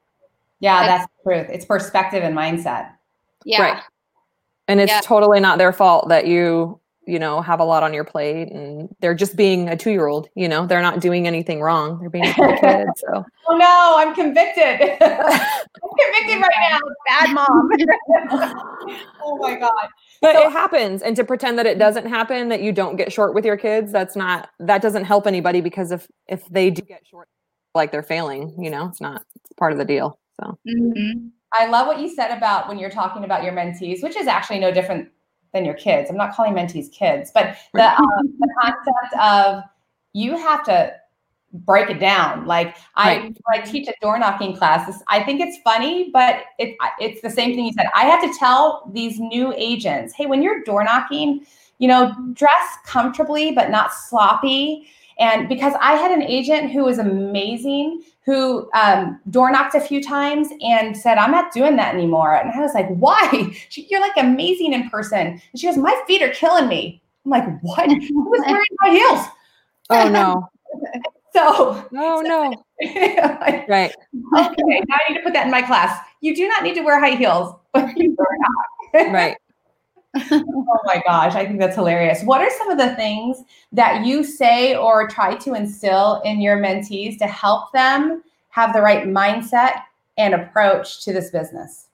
Yeah, 0.60 0.86
that's, 0.86 1.06
the 1.24 1.30
truth. 1.30 1.48
It's 1.50 1.64
perspective 1.64 2.22
and 2.22 2.36
mindset. 2.36 2.92
Yeah. 3.44 3.62
Right. 3.62 3.82
And 4.68 4.80
it's 4.80 4.90
yeah. 4.90 5.00
totally 5.02 5.38
not 5.38 5.58
their 5.58 5.72
fault 5.72 6.08
that 6.08 6.26
you 6.26 6.80
you 7.06 7.18
know, 7.18 7.40
have 7.40 7.60
a 7.60 7.64
lot 7.64 7.82
on 7.82 7.94
your 7.94 8.04
plate 8.04 8.50
and 8.50 8.94
they're 9.00 9.14
just 9.14 9.36
being 9.36 9.68
a 9.68 9.76
two 9.76 9.90
year 9.90 10.08
old, 10.08 10.28
you 10.34 10.48
know, 10.48 10.66
they're 10.66 10.82
not 10.82 11.00
doing 11.00 11.26
anything 11.26 11.60
wrong. 11.60 12.00
They're 12.00 12.10
being 12.10 12.26
a 12.26 12.32
kid. 12.60 12.88
So, 12.96 13.24
oh 13.48 13.56
no, 13.56 13.94
I'm 13.96 14.14
convicted. 14.14 14.80
I'm 15.00 15.90
convicted 15.98 16.42
right 16.42 16.70
now. 16.70 16.78
Bad 17.06 17.34
mom. 17.34 17.70
oh 19.22 19.38
my 19.38 19.54
God. 19.54 19.88
But 20.20 20.34
so, 20.34 20.48
it 20.48 20.52
happens. 20.52 21.02
And 21.02 21.14
to 21.16 21.24
pretend 21.24 21.58
that 21.58 21.66
it 21.66 21.78
doesn't 21.78 22.06
happen, 22.06 22.48
that 22.48 22.60
you 22.60 22.72
don't 22.72 22.96
get 22.96 23.12
short 23.12 23.34
with 23.34 23.44
your 23.44 23.56
kids, 23.56 23.92
that's 23.92 24.16
not, 24.16 24.50
that 24.58 24.82
doesn't 24.82 25.04
help 25.04 25.26
anybody 25.26 25.60
because 25.60 25.92
if, 25.92 26.08
if 26.26 26.46
they 26.48 26.70
do 26.70 26.82
get 26.82 27.06
short, 27.06 27.28
like 27.74 27.92
they're 27.92 28.02
failing, 28.02 28.56
you 28.58 28.70
know, 28.70 28.86
it's 28.86 29.00
not 29.00 29.22
it's 29.36 29.52
part 29.56 29.72
of 29.72 29.78
the 29.78 29.84
deal. 29.84 30.18
So, 30.40 30.58
mm-hmm. 30.68 31.28
I 31.52 31.66
love 31.66 31.86
what 31.86 32.00
you 32.00 32.08
said 32.08 32.36
about 32.36 32.68
when 32.68 32.78
you're 32.78 32.90
talking 32.90 33.24
about 33.24 33.44
your 33.44 33.52
mentees, 33.52 34.02
which 34.02 34.16
is 34.16 34.26
actually 34.26 34.58
no 34.58 34.72
different 34.72 35.08
than 35.52 35.64
your 35.64 35.74
kids. 35.74 36.10
I'm 36.10 36.16
not 36.16 36.34
calling 36.34 36.54
mentees 36.54 36.90
kids, 36.92 37.30
but 37.32 37.56
the, 37.74 37.96
um, 37.96 38.34
the 38.38 38.48
concept 38.62 39.14
of 39.20 39.62
you 40.12 40.36
have 40.36 40.64
to 40.64 40.94
break 41.52 41.90
it 41.90 41.98
down. 41.98 42.46
Like 42.46 42.76
I, 42.96 43.32
I 43.52 43.60
teach 43.60 43.88
a 43.88 43.94
door 44.00 44.18
knocking 44.18 44.56
class. 44.56 45.02
I 45.08 45.22
think 45.22 45.40
it's 45.40 45.58
funny, 45.62 46.10
but 46.12 46.44
it, 46.58 46.76
it's 46.98 47.20
the 47.22 47.30
same 47.30 47.54
thing 47.54 47.64
you 47.66 47.72
said. 47.72 47.86
I 47.94 48.04
have 48.04 48.22
to 48.22 48.38
tell 48.38 48.90
these 48.92 49.18
new 49.18 49.54
agents, 49.56 50.14
hey, 50.14 50.26
when 50.26 50.42
you're 50.42 50.62
door 50.64 50.84
knocking, 50.84 51.46
you 51.78 51.88
know, 51.88 52.14
dress 52.32 52.78
comfortably 52.84 53.52
but 53.52 53.70
not 53.70 53.92
sloppy. 53.92 54.88
And 55.18 55.48
because 55.48 55.72
I 55.80 55.92
had 55.92 56.10
an 56.10 56.22
agent 56.22 56.72
who 56.72 56.84
was 56.84 56.98
amazing, 56.98 58.02
who 58.26 58.68
um, 58.74 59.20
door 59.30 59.50
knocked 59.52 59.76
a 59.76 59.80
few 59.80 60.02
times 60.02 60.48
and 60.60 60.96
said, 60.96 61.16
I'm 61.16 61.30
not 61.30 61.52
doing 61.52 61.76
that 61.76 61.94
anymore. 61.94 62.34
And 62.34 62.50
I 62.50 62.60
was 62.60 62.74
like, 62.74 62.88
why? 62.88 63.56
She, 63.68 63.86
You're 63.88 64.00
like 64.00 64.16
amazing 64.16 64.72
in 64.72 64.90
person. 64.90 65.18
And 65.18 65.40
she 65.54 65.66
goes, 65.66 65.76
My 65.76 66.02
feet 66.06 66.22
are 66.22 66.30
killing 66.30 66.68
me. 66.68 67.02
I'm 67.24 67.30
like, 67.30 67.44
what? 67.62 67.90
Who 67.90 68.30
was 68.30 68.42
wearing 68.46 68.64
my 68.82 68.90
heels? 68.90 69.26
Oh, 69.88 70.08
no. 70.08 70.48
so, 71.32 71.88
oh, 71.96 72.20
no. 72.20 72.52
like, 72.82 73.68
right. 73.68 73.94
Okay, 74.36 74.82
now 74.88 74.96
I 74.96 75.12
need 75.12 75.18
to 75.18 75.22
put 75.22 75.32
that 75.32 75.44
in 75.44 75.50
my 75.52 75.62
class. 75.62 75.96
You 76.20 76.34
do 76.34 76.48
not 76.48 76.64
need 76.64 76.74
to 76.74 76.80
wear 76.80 76.98
high 76.98 77.14
heels, 77.14 77.54
but 77.72 77.96
you 77.96 78.16
are 78.18 79.04
not. 79.04 79.12
right 79.12 79.36
oh 80.30 80.82
my 80.84 81.02
gosh, 81.06 81.34
I 81.34 81.46
think 81.46 81.58
that's 81.58 81.76
hilarious. 81.76 82.22
What 82.22 82.40
are 82.40 82.50
some 82.58 82.70
of 82.70 82.78
the 82.78 82.94
things 82.96 83.42
that 83.72 84.06
you 84.06 84.24
say 84.24 84.76
or 84.76 85.08
try 85.08 85.36
to 85.36 85.54
instill 85.54 86.20
in 86.24 86.40
your 86.40 86.58
mentees 86.58 87.18
to 87.18 87.26
help 87.26 87.72
them 87.72 88.22
have 88.50 88.72
the 88.72 88.80
right 88.80 89.06
mindset 89.06 89.82
and 90.16 90.34
approach 90.34 91.04
to 91.04 91.12
this 91.12 91.30
business? 91.30 91.88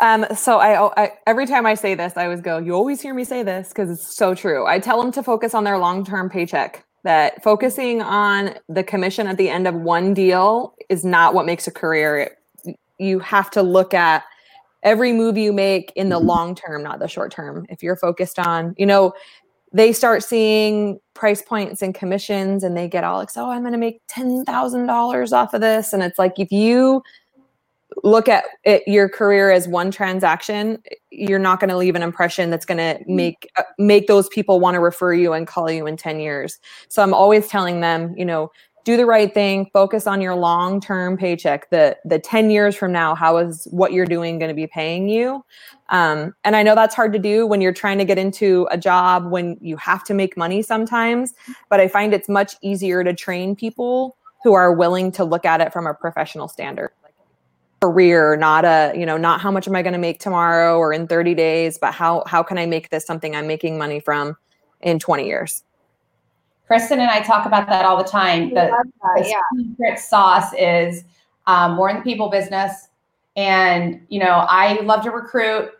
Um, 0.00 0.26
so 0.34 0.58
I, 0.58 1.04
I, 1.04 1.12
every 1.26 1.46
time 1.46 1.66
I 1.66 1.74
say 1.74 1.94
this, 1.94 2.16
I 2.16 2.24
always 2.24 2.40
go, 2.40 2.58
"You 2.58 2.74
always 2.74 3.00
hear 3.00 3.14
me 3.14 3.24
say 3.24 3.42
this 3.42 3.68
because 3.68 3.90
it's 3.90 4.16
so 4.16 4.34
true." 4.34 4.66
I 4.66 4.78
tell 4.80 5.00
them 5.00 5.12
to 5.12 5.22
focus 5.22 5.54
on 5.54 5.64
their 5.64 5.78
long-term 5.78 6.30
paycheck. 6.30 6.84
That 7.04 7.42
focusing 7.44 8.00
on 8.00 8.54
the 8.68 8.82
commission 8.82 9.26
at 9.26 9.36
the 9.36 9.50
end 9.50 9.68
of 9.68 9.74
one 9.74 10.14
deal 10.14 10.74
is 10.88 11.04
not 11.04 11.34
what 11.34 11.44
makes 11.44 11.66
a 11.66 11.70
career. 11.70 12.36
You 12.98 13.18
have 13.18 13.50
to 13.52 13.62
look 13.62 13.92
at 13.92 14.24
every 14.84 15.12
move 15.12 15.36
you 15.36 15.52
make 15.52 15.92
in 15.96 16.10
the 16.10 16.16
mm-hmm. 16.16 16.28
long 16.28 16.54
term, 16.54 16.82
not 16.82 17.00
the 17.00 17.08
short 17.08 17.32
term. 17.32 17.66
If 17.68 17.82
you're 17.82 17.96
focused 17.96 18.38
on, 18.38 18.74
you 18.78 18.86
know, 18.86 19.14
they 19.72 19.92
start 19.92 20.22
seeing 20.22 21.00
price 21.14 21.42
points 21.42 21.82
and 21.82 21.94
commissions 21.94 22.62
and 22.62 22.76
they 22.76 22.86
get 22.86 23.02
all 23.02 23.18
like, 23.18 23.30
oh, 23.36 23.50
I'm 23.50 23.62
going 23.62 23.72
to 23.72 23.78
make 23.78 24.06
$10,000 24.06 25.32
off 25.32 25.54
of 25.54 25.60
this. 25.60 25.92
And 25.92 26.02
it's 26.02 26.18
like, 26.18 26.38
if 26.38 26.52
you 26.52 27.02
look 28.04 28.28
at 28.28 28.44
it, 28.64 28.82
your 28.86 29.08
career 29.08 29.50
as 29.50 29.66
one 29.66 29.90
transaction, 29.90 30.80
you're 31.10 31.40
not 31.40 31.58
going 31.58 31.70
to 31.70 31.76
leave 31.76 31.96
an 31.96 32.02
impression 32.02 32.50
that's 32.50 32.66
going 32.66 32.78
to 32.78 33.02
mm-hmm. 33.02 33.16
make, 33.16 33.50
uh, 33.56 33.62
make 33.78 34.06
those 34.06 34.28
people 34.28 34.60
want 34.60 34.74
to 34.74 34.80
refer 34.80 35.12
you 35.12 35.32
and 35.32 35.48
call 35.48 35.68
you 35.68 35.86
in 35.86 35.96
10 35.96 36.20
years. 36.20 36.60
So 36.88 37.02
I'm 37.02 37.14
always 37.14 37.48
telling 37.48 37.80
them, 37.80 38.14
you 38.16 38.24
know, 38.24 38.52
do 38.84 38.96
the 38.96 39.06
right 39.06 39.32
thing 39.32 39.68
focus 39.72 40.06
on 40.06 40.20
your 40.20 40.34
long-term 40.34 41.16
paycheck 41.16 41.68
the 41.70 41.96
the 42.04 42.18
10 42.18 42.50
years 42.50 42.76
from 42.76 42.92
now 42.92 43.14
how 43.14 43.38
is 43.38 43.66
what 43.70 43.92
you're 43.92 44.06
doing 44.06 44.38
going 44.38 44.50
to 44.50 44.54
be 44.54 44.66
paying 44.66 45.08
you? 45.08 45.44
Um, 45.88 46.34
and 46.44 46.56
i 46.56 46.62
know 46.62 46.74
that's 46.74 46.94
hard 46.94 47.12
to 47.12 47.18
do 47.18 47.46
when 47.46 47.60
you're 47.60 47.72
trying 47.72 47.98
to 47.98 48.04
get 48.04 48.18
into 48.18 48.66
a 48.70 48.78
job 48.78 49.30
when 49.30 49.58
you 49.60 49.76
have 49.76 50.04
to 50.04 50.14
make 50.14 50.36
money 50.36 50.62
sometimes 50.62 51.34
but 51.68 51.78
i 51.80 51.88
find 51.88 52.14
it's 52.14 52.28
much 52.28 52.54
easier 52.62 53.04
to 53.04 53.12
train 53.12 53.54
people 53.54 54.16
who 54.44 54.52
are 54.52 54.72
willing 54.72 55.10
to 55.12 55.24
look 55.24 55.44
at 55.44 55.60
it 55.60 55.72
from 55.72 55.86
a 55.86 55.94
professional 55.94 56.46
standard. 56.46 56.90
Career 57.80 58.36
not 58.36 58.64
a 58.64 58.92
you 58.96 59.04
know 59.04 59.18
not 59.18 59.42
how 59.42 59.50
much 59.50 59.68
am 59.68 59.76
i 59.76 59.82
going 59.82 59.92
to 59.92 59.98
make 59.98 60.18
tomorrow 60.18 60.78
or 60.78 60.90
in 60.94 61.06
30 61.06 61.34
days 61.34 61.76
but 61.76 61.92
how 61.92 62.22
how 62.26 62.42
can 62.42 62.56
i 62.56 62.64
make 62.64 62.88
this 62.88 63.04
something 63.04 63.36
i'm 63.36 63.46
making 63.46 63.76
money 63.76 64.00
from 64.00 64.38
in 64.80 64.98
20 64.98 65.26
years 65.26 65.64
Kristen 66.66 67.00
and 67.00 67.10
I 67.10 67.20
talk 67.20 67.46
about 67.46 67.68
that 67.68 67.84
all 67.84 67.96
the 67.96 68.08
time. 68.08 68.50
The, 68.50 68.54
that, 68.54 68.86
the 69.16 69.34
secret 69.56 69.98
sauce 69.98 70.52
is 70.58 71.04
um, 71.46 71.74
more 71.74 71.90
in 71.90 71.96
the 71.96 72.02
people 72.02 72.30
business. 72.30 72.88
And, 73.36 74.00
you 74.08 74.20
know, 74.20 74.46
I 74.48 74.80
love 74.80 75.02
to 75.04 75.10
recruit 75.10 75.70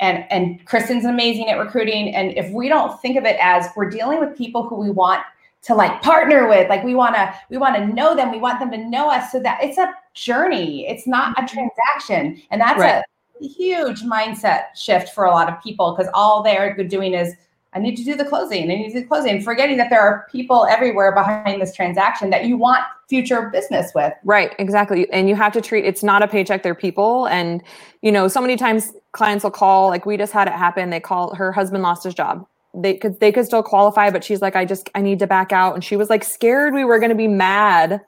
and, 0.00 0.24
and 0.30 0.64
Kristen's 0.64 1.04
amazing 1.04 1.48
at 1.50 1.58
recruiting. 1.58 2.14
And 2.14 2.36
if 2.36 2.52
we 2.52 2.68
don't 2.68 3.00
think 3.00 3.16
of 3.16 3.24
it 3.24 3.36
as 3.40 3.66
we're 3.76 3.90
dealing 3.90 4.20
with 4.20 4.36
people 4.36 4.68
who 4.68 4.76
we 4.76 4.90
want 4.90 5.22
to 5.62 5.74
like 5.74 6.00
partner 6.02 6.48
with, 6.48 6.68
like 6.68 6.84
we 6.84 6.94
want 6.94 7.16
to, 7.16 7.34
we 7.50 7.56
want 7.56 7.74
to 7.76 7.86
know 7.86 8.14
them. 8.14 8.30
We 8.30 8.38
want 8.38 8.60
them 8.60 8.70
to 8.70 8.78
know 8.78 9.10
us 9.10 9.32
so 9.32 9.40
that 9.40 9.58
it's 9.62 9.76
a 9.76 9.92
journey. 10.14 10.86
It's 10.86 11.06
not 11.06 11.36
a 11.36 11.42
mm-hmm. 11.42 11.46
transaction. 11.46 12.42
And 12.52 12.60
that's 12.60 12.78
right. 12.78 13.02
a 13.40 13.44
huge 13.44 14.02
mindset 14.02 14.66
shift 14.76 15.14
for 15.14 15.24
a 15.24 15.30
lot 15.30 15.48
of 15.48 15.60
people 15.62 15.96
because 15.96 16.10
all 16.14 16.42
they're 16.44 16.76
doing 16.84 17.14
is 17.14 17.34
I 17.74 17.78
need 17.80 17.96
to 17.96 18.04
do 18.04 18.16
the 18.16 18.24
closing. 18.24 18.62
I 18.62 18.74
need 18.74 18.88
to 18.88 18.94
do 18.94 19.00
the 19.00 19.06
closing, 19.06 19.42
forgetting 19.42 19.76
that 19.76 19.90
there 19.90 20.00
are 20.00 20.26
people 20.32 20.66
everywhere 20.66 21.12
behind 21.12 21.60
this 21.60 21.74
transaction 21.74 22.30
that 22.30 22.46
you 22.46 22.56
want 22.56 22.82
future 23.08 23.50
business 23.50 23.92
with. 23.94 24.12
Right, 24.24 24.54
exactly. 24.58 25.10
And 25.12 25.28
you 25.28 25.34
have 25.34 25.52
to 25.52 25.60
treat 25.60 25.84
it's 25.84 26.02
not 26.02 26.22
a 26.22 26.28
paycheck, 26.28 26.62
they're 26.62 26.74
people. 26.74 27.26
And, 27.26 27.62
you 28.00 28.10
know, 28.10 28.26
so 28.26 28.40
many 28.40 28.56
times 28.56 28.92
clients 29.12 29.44
will 29.44 29.50
call, 29.50 29.88
like 29.88 30.06
we 30.06 30.16
just 30.16 30.32
had 30.32 30.48
it 30.48 30.54
happen. 30.54 30.88
They 30.90 31.00
call 31.00 31.34
her 31.34 31.52
husband 31.52 31.82
lost 31.82 32.04
his 32.04 32.14
job. 32.14 32.46
They 32.74 32.94
could 32.94 33.20
they 33.20 33.32
could 33.32 33.44
still 33.44 33.62
qualify, 33.62 34.10
but 34.10 34.24
she's 34.24 34.40
like, 34.40 34.56
I 34.56 34.64
just 34.64 34.90
I 34.94 35.02
need 35.02 35.18
to 35.20 35.26
back 35.26 35.52
out. 35.52 35.74
And 35.74 35.84
she 35.84 35.96
was 35.96 36.10
like 36.10 36.24
scared 36.24 36.74
we 36.74 36.84
were 36.84 36.98
gonna 36.98 37.14
be 37.14 37.28
mad. 37.28 38.00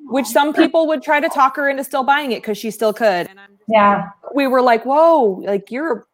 Which 0.00 0.26
some 0.26 0.54
people 0.54 0.86
would 0.86 1.02
try 1.02 1.20
to 1.20 1.28
talk 1.28 1.56
her 1.56 1.68
into 1.68 1.84
still 1.84 2.04
buying 2.04 2.32
it 2.32 2.40
because 2.42 2.56
she 2.56 2.70
still 2.70 2.94
could. 2.94 3.28
yeah. 3.68 4.08
We 4.34 4.46
were 4.46 4.62
like, 4.62 4.84
whoa, 4.84 5.42
like 5.44 5.70
you're 5.70 6.06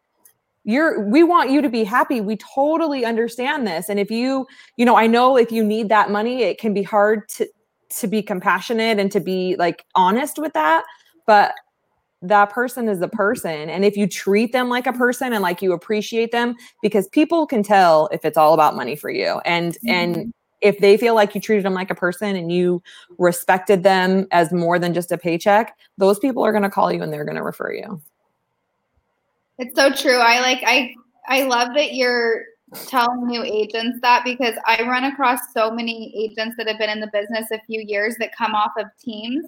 you're 0.65 1.07
we 1.07 1.23
want 1.23 1.51
you 1.51 1.61
to 1.61 1.69
be 1.69 1.83
happy. 1.83 2.19
We 2.19 2.37
totally 2.37 3.05
understand 3.05 3.65
this. 3.65 3.87
And 3.87 3.99
if 3.99 4.11
you 4.11 4.45
you 4.77 4.85
know 4.85 4.97
i 4.97 5.07
know 5.07 5.37
if 5.37 5.51
you 5.51 5.63
need 5.63 5.89
that 5.89 6.09
money 6.11 6.41
it 6.43 6.59
can 6.59 6.73
be 6.73 6.83
hard 6.83 7.29
to 7.29 7.47
to 7.89 8.07
be 8.07 8.21
compassionate 8.21 8.99
and 8.99 9.11
to 9.11 9.19
be 9.19 9.55
like 9.57 9.85
honest 9.95 10.37
with 10.37 10.53
that. 10.53 10.83
But 11.27 11.53
that 12.21 12.49
person 12.49 12.89
is 12.89 13.01
a 13.01 13.07
person. 13.07 13.69
And 13.69 13.85
if 13.85 13.95
you 13.95 14.07
treat 14.07 14.51
them 14.51 14.67
like 14.69 14.87
a 14.87 14.93
person 14.93 15.33
and 15.33 15.43
like 15.43 15.61
you 15.61 15.71
appreciate 15.71 16.31
them 16.31 16.55
because 16.81 17.07
people 17.09 17.45
can 17.45 17.61
tell 17.61 18.09
if 18.11 18.25
it's 18.25 18.37
all 18.37 18.53
about 18.53 18.75
money 18.75 18.95
for 18.95 19.11
you. 19.11 19.39
And 19.45 19.73
mm-hmm. 19.73 19.89
and 19.89 20.33
if 20.61 20.79
they 20.79 20.97
feel 20.97 21.13
like 21.13 21.35
you 21.35 21.41
treated 21.41 21.63
them 21.63 21.73
like 21.73 21.91
a 21.91 21.95
person 21.95 22.35
and 22.35 22.51
you 22.51 22.81
respected 23.19 23.83
them 23.83 24.25
as 24.31 24.51
more 24.51 24.79
than 24.79 24.93
just 24.93 25.11
a 25.11 25.17
paycheck 25.17 25.77
those 25.97 26.17
people 26.17 26.43
are 26.43 26.51
going 26.51 26.63
to 26.63 26.69
call 26.69 26.91
you 26.91 27.03
and 27.03 27.11
they're 27.11 27.25
going 27.25 27.35
to 27.35 27.43
refer 27.43 27.71
you 27.73 28.01
it's 29.57 29.75
so 29.75 29.91
true. 29.91 30.17
I 30.17 30.39
like 30.41 30.63
I 30.65 30.93
I 31.27 31.43
love 31.43 31.69
that 31.75 31.93
you're 31.93 32.43
telling 32.87 33.27
new 33.27 33.43
agents 33.43 33.99
that 34.01 34.23
because 34.25 34.55
I 34.65 34.81
run 34.81 35.05
across 35.05 35.39
so 35.53 35.71
many 35.71 36.13
agents 36.17 36.55
that 36.57 36.67
have 36.67 36.79
been 36.79 36.89
in 36.89 36.99
the 36.99 37.09
business 37.13 37.51
a 37.51 37.61
few 37.65 37.81
years 37.81 38.15
that 38.19 38.35
come 38.35 38.53
off 38.53 38.71
of 38.77 38.87
teams 38.99 39.45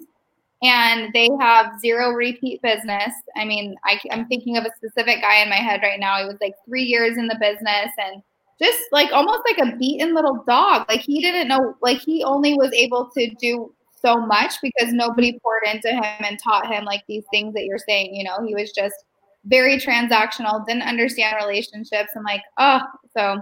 and 0.62 1.12
they 1.12 1.28
have 1.40 1.78
zero 1.80 2.10
repeat 2.10 2.62
business. 2.62 3.12
I 3.36 3.44
mean, 3.44 3.76
I, 3.84 3.98
I'm 4.10 4.26
thinking 4.26 4.56
of 4.56 4.64
a 4.64 4.74
specific 4.76 5.20
guy 5.20 5.42
in 5.42 5.48
my 5.48 5.56
head 5.56 5.80
right 5.82 6.00
now. 6.00 6.18
He 6.18 6.24
was 6.24 6.38
like 6.40 6.54
three 6.66 6.82
years 6.82 7.16
in 7.16 7.28
the 7.28 7.38
business 7.40 7.92
and 7.98 8.22
just 8.60 8.80
like 8.90 9.12
almost 9.12 9.42
like 9.46 9.58
a 9.58 9.76
beaten 9.76 10.14
little 10.14 10.42
dog. 10.48 10.86
Like 10.88 11.00
he 11.00 11.20
didn't 11.20 11.48
know, 11.48 11.76
like 11.80 11.98
he 11.98 12.24
only 12.24 12.54
was 12.54 12.72
able 12.72 13.08
to 13.16 13.30
do 13.40 13.72
so 14.00 14.16
much 14.16 14.54
because 14.62 14.92
nobody 14.92 15.38
poured 15.40 15.62
into 15.72 15.90
him 15.90 16.24
and 16.24 16.38
taught 16.42 16.72
him 16.72 16.84
like 16.84 17.04
these 17.08 17.24
things 17.30 17.54
that 17.54 17.64
you're 17.64 17.78
saying. 17.78 18.14
You 18.14 18.24
know, 18.24 18.44
he 18.44 18.54
was 18.54 18.72
just 18.72 18.94
very 19.48 19.78
transactional, 19.78 20.64
didn't 20.66 20.82
understand 20.82 21.36
relationships. 21.40 22.10
and 22.14 22.24
like, 22.24 22.42
oh, 22.58 22.80
so 23.16 23.40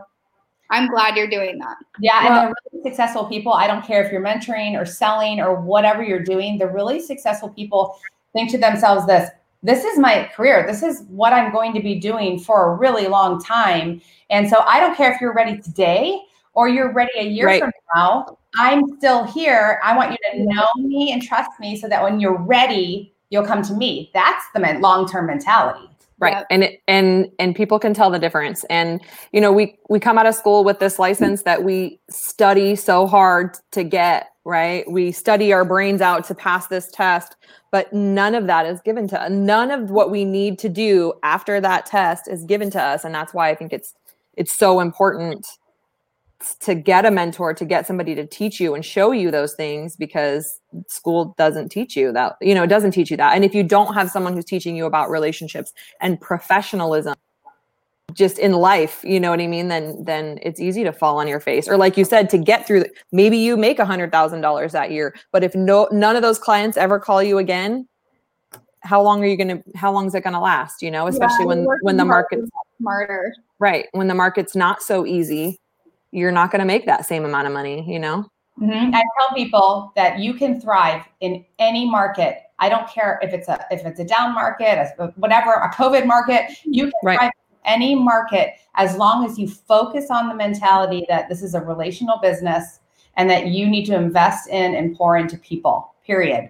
I'm 0.70 0.88
glad 0.88 1.16
you're 1.16 1.28
doing 1.28 1.58
that. 1.58 1.76
Yeah. 2.00 2.25
Well, 2.25 2.46
and 2.46 2.50
the 2.50 2.54
really 2.72 2.90
successful 2.90 3.25
people, 3.26 3.52
I 3.52 3.66
don't 3.66 3.84
care 3.84 4.04
if 4.04 4.10
you're 4.10 4.22
mentoring 4.22 4.80
or 4.80 4.84
selling 4.84 5.40
or 5.40 5.60
whatever 5.60 6.02
you're 6.02 6.22
doing, 6.22 6.58
the 6.58 6.66
really 6.66 7.00
successful 7.00 7.50
people 7.50 7.98
think 8.32 8.50
to 8.50 8.58
themselves 8.58 9.06
this 9.06 9.30
this 9.62 9.84
is 9.84 9.98
my 9.98 10.30
career. 10.34 10.64
This 10.64 10.82
is 10.82 11.02
what 11.08 11.32
I'm 11.32 11.50
going 11.50 11.72
to 11.75 11.80
be 11.80 11.98
doing 11.98 12.38
for 12.38 12.72
a 12.72 12.76
really 12.76 13.08
long 13.08 13.42
time. 13.42 14.00
And 14.30 14.48
so 14.48 14.60
I 14.60 14.78
don't 14.78 14.94
care 14.96 15.12
if 15.12 15.20
you're 15.20 15.32
ready 15.32 15.58
today 15.58 16.20
or 16.52 16.68
you're 16.68 16.92
ready 16.92 17.18
a 17.18 17.25
year 17.25 17.46
right. 17.46 17.60
from 17.60 17.72
now. 17.94 18.38
I'm 18.56 18.96
still 18.98 19.25
here. 19.25 19.80
I 19.82 19.96
want 19.96 20.12
you 20.12 20.18
to 20.32 20.44
know 20.44 20.66
me 20.76 21.10
and 21.12 21.20
trust 21.20 21.50
me 21.58 21.76
so 21.76 21.88
that 21.88 22.00
when 22.00 22.20
you're 22.20 22.38
ready, 22.38 23.12
you'll 23.30 23.44
come 23.44 23.62
to 23.62 23.75
me. 23.75 24.10
That's 24.14 24.44
the 24.54 24.60
long 24.78 25.08
term 25.08 25.26
mentality. 25.26 25.88
Right. 26.18 26.32
Yep. 26.35 26.46
and 26.50 26.64
it, 26.64 26.80
and 26.88 27.30
and 27.38 27.54
people 27.54 27.78
can 27.78 27.94
tell 27.94 28.11
the 28.11 28.18
difference. 28.18 28.64
And 28.70 29.00
you 29.32 29.40
know 29.40 29.52
we 29.52 29.78
we 29.88 30.00
come 30.00 30.18
out 30.18 30.26
of 30.26 30.35
school 30.35 30.64
with 30.64 30.78
this 30.78 30.99
license 30.99 31.42
that 31.42 31.64
we 31.64 32.00
study 32.11 32.76
so 32.76 33.06
hard 33.06 33.56
to 33.73 33.85
get 33.85 34.28
right? 34.49 34.88
We 34.88 35.11
study 35.11 35.52
our 35.52 35.64
brains 35.64 36.00
out 36.00 36.25
to 36.26 36.35
pass 36.35 36.68
this 36.68 36.88
test 36.92 37.35
but 37.73 37.92
none 37.92 38.35
of 38.35 38.46
that 38.46 38.64
is 38.64 38.80
given 38.82 39.08
to 39.08 39.28
none 39.28 39.70
of 39.70 39.90
what 39.90 40.11
we 40.11 40.25
need 40.25 40.58
to 40.58 40.68
do 40.68 41.12
after 41.23 41.61
that 41.61 41.85
test 41.85 42.28
is 42.28 42.44
given 42.44 42.70
to 42.70 42.80
us. 42.80 43.04
And 43.04 43.14
that's 43.14 43.35
why 43.35 43.50
i 43.50 43.54
think 43.54 43.73
it's 43.73 43.92
it's 44.37 44.52
so 44.52 44.80
important 44.80 45.46
to 46.61 46.75
get 46.75 47.07
a 47.07 47.11
mentor 47.11 47.55
to 47.55 47.64
get 47.64 47.87
somebody 47.87 48.14
to 48.14 48.26
teach 48.26 48.61
you 48.61 48.75
and 48.75 48.85
show 48.85 49.11
you 49.11 49.31
those 49.31 49.55
things 49.55 49.97
because 49.97 50.61
school 50.87 51.35
doesn't 51.38 51.71
teach 51.71 51.97
you 51.97 52.12
that 52.12 52.37
you 52.40 52.55
know 52.55 52.62
it 52.64 52.69
doesn't 52.69 52.90
teach 52.90 53.11
you 53.11 53.16
that. 53.16 53.35
And 53.35 53.45
if 53.45 53.55
you 53.55 53.62
don't 53.62 53.95
have 53.95 54.11
someone 54.11 54.35
who's 54.35 54.45
teaching 54.45 54.76
you 54.76 54.87
about 54.87 55.11
relationships 55.11 55.73
and 56.00 56.21
professionalism 56.21 57.14
just 58.12 58.38
in 58.38 58.52
life 58.52 59.00
you 59.05 59.19
know 59.19 59.31
what 59.31 59.40
i 59.40 59.47
mean 59.49 59.69
then 59.69 60.02
then 60.05 60.38
it's 60.40 60.61
easy 60.61 60.85
to 60.85 60.93
fall 60.93 61.19
on 61.19 61.26
your 61.26 61.40
face. 61.40 61.69
Or 61.69 61.76
like 61.76 61.97
you 61.97 62.05
said 62.05 62.31
to 62.31 62.38
get 62.38 62.66
through 62.66 62.81
the, 62.81 62.90
maybe 63.12 63.37
you 63.37 63.57
make 63.57 63.78
a 63.78 63.85
hundred 63.85 64.12
thousand 64.12 64.43
dollars 64.43 64.73
that 64.73 64.90
year 64.90 65.14
but 65.33 65.43
if 65.43 65.55
no 65.55 65.88
none 65.90 66.16
of 66.16 66.23
those 66.23 66.38
clients 66.38 66.76
ever 66.76 67.00
call 67.00 67.23
you 67.23 67.38
again 67.38 67.88
how 68.81 69.02
long 69.02 69.23
are 69.23 69.26
you 69.26 69.37
gonna 69.37 69.62
how 69.75 69.90
long 69.90 70.07
is 70.07 70.14
it 70.14 70.23
gonna 70.23 70.40
last 70.40 70.83
you 70.83 70.90
know 70.90 71.09
especially 71.09 71.40
Yeah, 71.40 71.47
when 71.47 71.66
when 71.83 71.97
the 71.97 72.05
hard 72.05 72.26
market 72.33 72.49
smarter. 72.78 73.35
right 73.59 73.87
when 73.93 74.07
the 74.07 74.14
market's 74.14 74.55
not 74.55 74.83
so 74.83 75.05
easy 75.05 75.59
you're 76.16 76.32
not 76.32 76.50
going 76.50 76.61
to 76.61 76.66
make 76.66 76.87
that 76.87 77.04
same 77.04 77.25
amount 77.25 77.46
of 77.46 77.52
money 77.52 77.85
you 77.87 77.99
know 77.99 78.25
Mhm. 78.61 78.88
I 78.94 79.02
tell 79.18 79.37
people 79.37 79.92
that 79.96 80.18
you 80.18 80.32
can 80.32 80.58
thrive 80.58 81.02
in 81.20 81.44
any 81.58 81.88
market. 81.90 82.38
I 82.58 82.70
don't 82.70 82.88
care 82.88 83.18
if 83.23 83.35
it's 83.35 83.49
a 83.49 83.62
if 83.70 83.85
it's 83.85 84.00
a 84.00 84.04
down 84.04 84.32
market, 84.32 84.78
a, 84.99 85.08
whatever, 85.16 85.52
a 85.52 85.68
COVID 85.75 86.06
market. 86.06 86.52
You 86.64 86.85
can 86.85 86.92
Right. 87.04 87.18
thrive 87.18 87.32
in 87.50 87.73
any 87.75 87.94
market 87.94 88.54
as 88.76 88.96
long 88.96 89.26
as 89.26 89.38
you 89.38 89.46
focus 89.46 90.11
on 90.11 90.30
the 90.30 90.35
mentality 90.35 91.04
that 91.11 91.28
this 91.28 91.42
is 91.42 91.54
a 91.54 91.61
relational 91.61 92.16
business 92.18 92.80
and 93.18 93.28
that 93.28 93.49
you 93.49 93.66
need 93.66 93.85
to 93.87 93.94
invest 93.94 94.49
in 94.49 94.75
and 94.75 94.96
pour 94.96 95.18
into 95.18 95.37
people. 95.37 95.92
Period. 96.06 96.49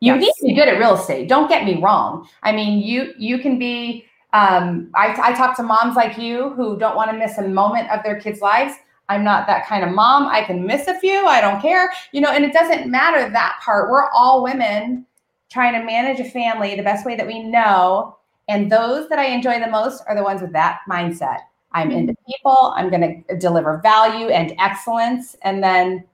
You 0.00 0.14
Yes. 0.14 0.22
need 0.22 0.32
to 0.38 0.44
be 0.48 0.54
good 0.54 0.66
at 0.68 0.76
real 0.80 0.94
estate. 0.94 1.28
Don't 1.28 1.48
get 1.48 1.64
me 1.64 1.80
wrong. 1.80 2.26
I 2.42 2.50
mean, 2.50 2.80
you 2.80 3.12
you 3.16 3.38
can 3.38 3.60
be. 3.60 4.06
Um, 4.32 4.90
I, 4.96 5.16
I 5.22 5.32
talk 5.34 5.54
to 5.58 5.62
moms 5.62 5.94
like 5.94 6.18
you 6.18 6.50
who 6.56 6.76
don't 6.76 6.96
want 6.96 7.12
to 7.12 7.16
miss 7.16 7.38
a 7.38 7.46
moment 7.46 7.88
of 7.92 8.02
their 8.02 8.18
kids' 8.18 8.40
lives. 8.40 8.74
I'm 9.08 9.24
not 9.24 9.46
that 9.46 9.66
kind 9.66 9.84
of 9.84 9.90
mom. 9.90 10.28
I 10.28 10.42
can 10.44 10.66
miss 10.66 10.86
a 10.86 10.98
few. 10.98 11.26
I 11.26 11.40
don't 11.40 11.60
care. 11.60 11.92
You 12.12 12.20
know, 12.20 12.30
and 12.30 12.44
it 12.44 12.52
doesn't 12.52 12.90
matter 12.90 13.30
that 13.30 13.60
part. 13.62 13.90
We're 13.90 14.08
all 14.10 14.42
women 14.42 15.06
trying 15.50 15.78
to 15.78 15.84
manage 15.84 16.20
a 16.20 16.24
family 16.24 16.74
the 16.74 16.82
best 16.82 17.04
way 17.04 17.16
that 17.16 17.26
we 17.26 17.42
know. 17.42 18.16
And 18.48 18.70
those 18.70 19.08
that 19.08 19.18
I 19.18 19.26
enjoy 19.26 19.60
the 19.60 19.70
most 19.70 20.02
are 20.08 20.14
the 20.14 20.22
ones 20.22 20.40
with 20.42 20.52
that 20.52 20.80
mindset. 20.88 21.40
I'm 21.72 21.90
into 21.90 22.12
mm-hmm. 22.12 22.32
people. 22.32 22.72
I'm 22.76 22.90
going 22.90 23.24
to 23.28 23.36
deliver 23.36 23.78
value 23.82 24.28
and 24.28 24.54
excellence. 24.58 25.36
And 25.42 25.62
then 25.62 26.04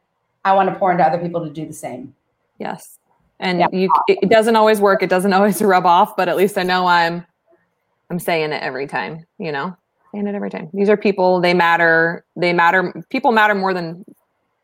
I 0.45 0.55
want 0.55 0.69
to 0.71 0.75
pour 0.75 0.91
into 0.91 1.05
other 1.05 1.19
people 1.19 1.45
to 1.45 1.51
do 1.51 1.67
the 1.67 1.73
same. 1.73 2.15
yes 2.59 2.99
and 3.41 3.59
Yeah. 3.61 3.67
you 3.73 3.91
it 4.07 4.19
it 4.23 4.29
doesn't 4.31 4.55
always 4.55 4.81
work 4.81 5.03
it 5.03 5.11
doesn't 5.11 5.33
always 5.39 5.61
rub 5.61 5.87
off 5.87 6.17
but 6.17 6.29
at 6.29 6.37
least 6.37 6.57
i 6.57 6.63
know 6.63 6.87
i'm 6.87 7.27
i'm 8.11 8.19
saying 8.19 8.53
it 8.53 8.63
every 8.63 8.87
time 8.87 9.25
you 9.39 9.51
know 9.51 9.77
saying 10.13 10.27
it 10.27 10.35
every 10.35 10.51
time 10.51 10.69
these 10.73 10.89
are 10.89 10.97
people 10.97 11.41
they 11.41 11.55
matter 11.55 12.25
they 12.37 12.53
matter 12.53 12.93
people 13.11 13.33
matter 13.33 13.55
more 13.55 13.75
than 13.75 14.05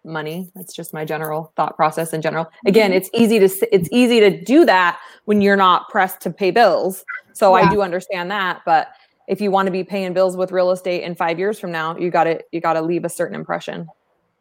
money 0.04 0.50
that's 0.54 0.74
just 0.74 0.94
my 0.94 1.04
general 1.04 1.52
thought 1.56 1.74
process 1.76 2.12
in 2.12 2.22
general 2.22 2.48
again 2.66 2.92
it's 2.92 3.10
easy 3.12 3.38
to 3.38 3.74
it's 3.74 3.88
easy 3.90 4.20
to 4.20 4.30
do 4.44 4.64
that 4.64 5.00
when 5.24 5.40
you're 5.40 5.56
not 5.56 5.88
pressed 5.88 6.20
to 6.20 6.30
pay 6.30 6.50
bills 6.50 7.04
so 7.32 7.54
i 7.54 7.68
do 7.70 7.82
understand 7.82 8.30
that 8.30 8.60
but 8.64 8.88
if 9.26 9.40
you 9.40 9.50
want 9.50 9.66
to 9.66 9.72
be 9.72 9.82
paying 9.82 10.12
bills 10.12 10.36
with 10.36 10.52
real 10.52 10.70
estate 10.70 11.02
in 11.02 11.14
five 11.14 11.38
years 11.38 11.58
from 11.58 11.72
now 11.72 11.96
you 11.96 12.08
got 12.10 12.24
to 12.24 12.40
you 12.52 12.60
got 12.60 12.74
to 12.74 12.82
leave 12.82 13.04
a 13.04 13.08
certain 13.08 13.34
impression 13.34 13.88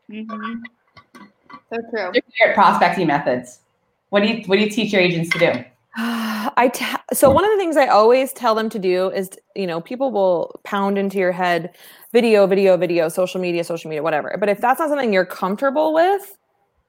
Mhm. 0.09 0.61
So 1.73 1.77
true. 1.89 2.21
Your 2.39 2.53
prospecting 2.53 3.07
methods. 3.07 3.59
What 4.09 4.21
do 4.21 4.27
you 4.27 4.43
what 4.45 4.57
do 4.57 4.63
you 4.63 4.69
teach 4.69 4.93
your 4.93 5.01
agents 5.01 5.29
to 5.31 5.39
do? 5.39 5.65
I 5.97 6.69
t- 6.73 6.85
so 7.13 7.29
one 7.29 7.45
of 7.45 7.51
the 7.51 7.57
things 7.57 7.77
I 7.77 7.87
always 7.87 8.33
tell 8.33 8.53
them 8.53 8.69
to 8.69 8.79
do 8.79 9.09
is, 9.11 9.29
you 9.55 9.65
know, 9.65 9.79
people 9.79 10.11
will 10.11 10.59
pound 10.65 10.97
into 10.97 11.17
your 11.17 11.31
head 11.31 11.73
video, 12.11 12.45
video, 12.47 12.75
video, 12.75 13.07
social 13.07 13.39
media, 13.39 13.63
social 13.63 13.89
media, 13.89 14.03
whatever. 14.03 14.35
But 14.37 14.49
if 14.49 14.59
that's 14.59 14.79
not 14.79 14.89
something 14.89 15.13
you're 15.13 15.25
comfortable 15.25 15.93
with, 15.93 16.37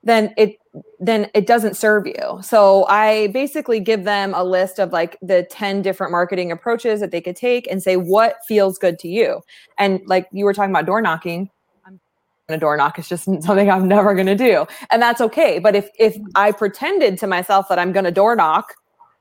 then 0.03 0.35
it 0.37 0.57
then 0.99 1.31
it 1.35 1.47
doesn't 1.47 1.77
serve 1.77 2.07
you. 2.07 2.40
So 2.42 2.85
I 2.88 3.29
basically 3.29 3.79
give 3.79 4.03
them 4.03 4.35
a 4.35 4.42
list 4.42 4.81
of 4.81 4.92
like 4.92 5.16
the 5.23 5.45
10 5.51 5.83
different 5.83 6.11
marketing 6.11 6.51
approaches 6.51 6.99
that 6.99 7.12
they 7.12 7.21
could 7.21 7.37
take 7.37 7.71
and 7.71 7.81
say 7.81 7.97
what 7.97 8.37
feels 8.49 8.77
good 8.77 8.99
to 9.01 9.09
you. 9.09 9.40
And 9.79 10.01
like 10.07 10.29
you 10.33 10.45
were 10.45 10.53
talking 10.53 10.71
about 10.71 10.87
door 10.87 11.01
knocking, 11.01 11.49
I'm 11.87 12.01
a 12.49 12.59
door 12.59 12.77
knock 12.77 12.99
is 12.99 13.09
just 13.09 13.25
something 13.42 13.71
I'm 13.71 13.87
never 13.87 14.14
going 14.14 14.27
to 14.27 14.37
do. 14.37 14.66
And 14.90 15.01
that's 15.01 15.21
okay. 15.21 15.61
But 15.61 15.77
if 15.77 15.90
if 15.97 16.16
I 16.35 16.51
pretended 16.51 17.19
to 17.19 17.29
myself 17.29 17.69
that 17.69 17.79
I'm 17.79 17.92
going 17.92 18.05
to 18.05 18.11
door 18.11 18.35
knock 18.35 18.75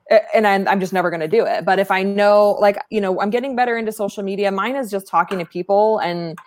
and 0.09 0.45
I'm, 0.45 0.67
I'm 0.67 0.79
just 0.79 0.93
never 0.93 1.09
going 1.09 1.21
to 1.21 1.27
do 1.27 1.45
it. 1.45 1.65
But 1.65 1.79
if 1.79 1.89
I 1.91 2.03
know, 2.03 2.57
like, 2.59 2.77
you 2.89 3.01
know, 3.01 3.19
I'm 3.19 3.29
getting 3.29 3.55
better 3.55 3.77
into 3.77 3.91
social 3.91 4.23
media. 4.23 4.51
Mine 4.51 4.75
is 4.75 4.91
just 4.91 5.07
talking 5.07 5.39
to 5.39 5.45
people 5.45 5.99
and 5.99 6.37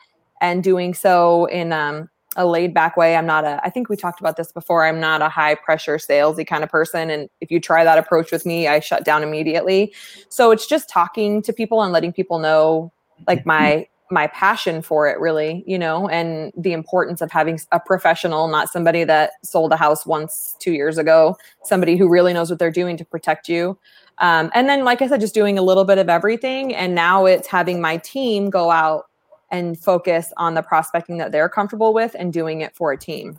and 0.40 0.62
doing 0.62 0.94
so 0.94 1.46
in 1.46 1.72
um, 1.72 2.08
a 2.36 2.46
laid 2.46 2.72
back 2.72 2.96
way. 2.96 3.16
I'm 3.16 3.26
not 3.26 3.44
a. 3.44 3.60
I 3.64 3.70
think 3.70 3.88
we 3.88 3.96
talked 3.96 4.20
about 4.20 4.36
this 4.36 4.52
before. 4.52 4.86
I'm 4.86 5.00
not 5.00 5.22
a 5.22 5.28
high 5.28 5.56
pressure 5.56 5.96
salesy 5.96 6.46
kind 6.46 6.62
of 6.62 6.70
person. 6.70 7.10
And 7.10 7.28
if 7.40 7.50
you 7.50 7.60
try 7.60 7.82
that 7.82 7.98
approach 7.98 8.30
with 8.30 8.46
me, 8.46 8.68
I 8.68 8.78
shut 8.78 9.04
down 9.04 9.22
immediately. 9.24 9.92
So 10.28 10.52
it's 10.52 10.66
just 10.66 10.88
talking 10.88 11.42
to 11.42 11.52
people 11.52 11.82
and 11.82 11.92
letting 11.92 12.12
people 12.12 12.38
know, 12.38 12.92
like 13.26 13.44
my 13.44 13.88
my 14.10 14.26
passion 14.28 14.82
for 14.82 15.08
it 15.08 15.18
really 15.20 15.62
you 15.66 15.78
know 15.78 16.08
and 16.08 16.52
the 16.56 16.72
importance 16.72 17.20
of 17.20 17.30
having 17.30 17.60
a 17.72 17.80
professional 17.80 18.48
not 18.48 18.68
somebody 18.68 19.04
that 19.04 19.32
sold 19.42 19.72
a 19.72 19.76
house 19.76 20.06
once 20.06 20.56
two 20.58 20.72
years 20.72 20.98
ago 20.98 21.36
somebody 21.64 21.96
who 21.96 22.08
really 22.08 22.32
knows 22.32 22.50
what 22.50 22.58
they're 22.58 22.70
doing 22.70 22.96
to 22.96 23.04
protect 23.04 23.48
you 23.48 23.76
um, 24.18 24.50
and 24.54 24.68
then 24.68 24.84
like 24.84 25.02
i 25.02 25.06
said 25.08 25.20
just 25.20 25.34
doing 25.34 25.58
a 25.58 25.62
little 25.62 25.84
bit 25.84 25.98
of 25.98 26.08
everything 26.08 26.74
and 26.74 26.94
now 26.94 27.24
it's 27.26 27.46
having 27.46 27.80
my 27.80 27.96
team 27.98 28.50
go 28.50 28.70
out 28.70 29.06
and 29.50 29.78
focus 29.78 30.32
on 30.36 30.54
the 30.54 30.62
prospecting 30.62 31.16
that 31.18 31.32
they're 31.32 31.48
comfortable 31.48 31.92
with 31.94 32.14
and 32.18 32.32
doing 32.32 32.60
it 32.60 32.74
for 32.76 32.92
a 32.92 32.98
team 32.98 33.38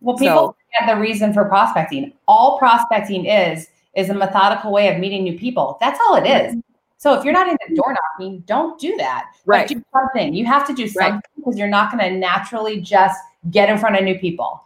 Well, 0.00 0.16
people 0.16 0.34
So- 0.36 0.56
forget 0.78 0.94
the 0.96 1.00
reason 1.00 1.32
for 1.32 1.44
prospecting. 1.46 2.12
All 2.28 2.58
prospecting 2.58 3.24
is 3.26 3.68
is 3.94 4.10
a 4.10 4.14
methodical 4.14 4.70
way 4.72 4.92
of 4.92 5.00
meeting 5.00 5.24
new 5.24 5.38
people. 5.38 5.78
That's 5.80 5.98
all 6.06 6.16
it 6.16 6.26
is. 6.26 6.54
So 6.98 7.14
if 7.14 7.24
you're 7.24 7.32
not 7.34 7.48
into 7.48 7.74
door 7.74 7.94
knocking, 8.18 8.40
don't 8.46 8.78
do 8.80 8.96
that. 8.96 9.26
Right. 9.44 9.68
do 9.68 9.82
something. 9.92 10.34
You 10.34 10.46
have 10.46 10.66
to 10.66 10.74
do 10.74 10.84
Right. 10.84 11.12
something 11.12 11.20
because 11.36 11.58
you're 11.58 11.68
not 11.68 11.92
going 11.92 12.02
to 12.12 12.18
naturally 12.18 12.80
just 12.80 13.20
get 13.50 13.68
in 13.68 13.78
front 13.78 13.96
of 13.96 14.02
new 14.04 14.18
people. 14.18 14.62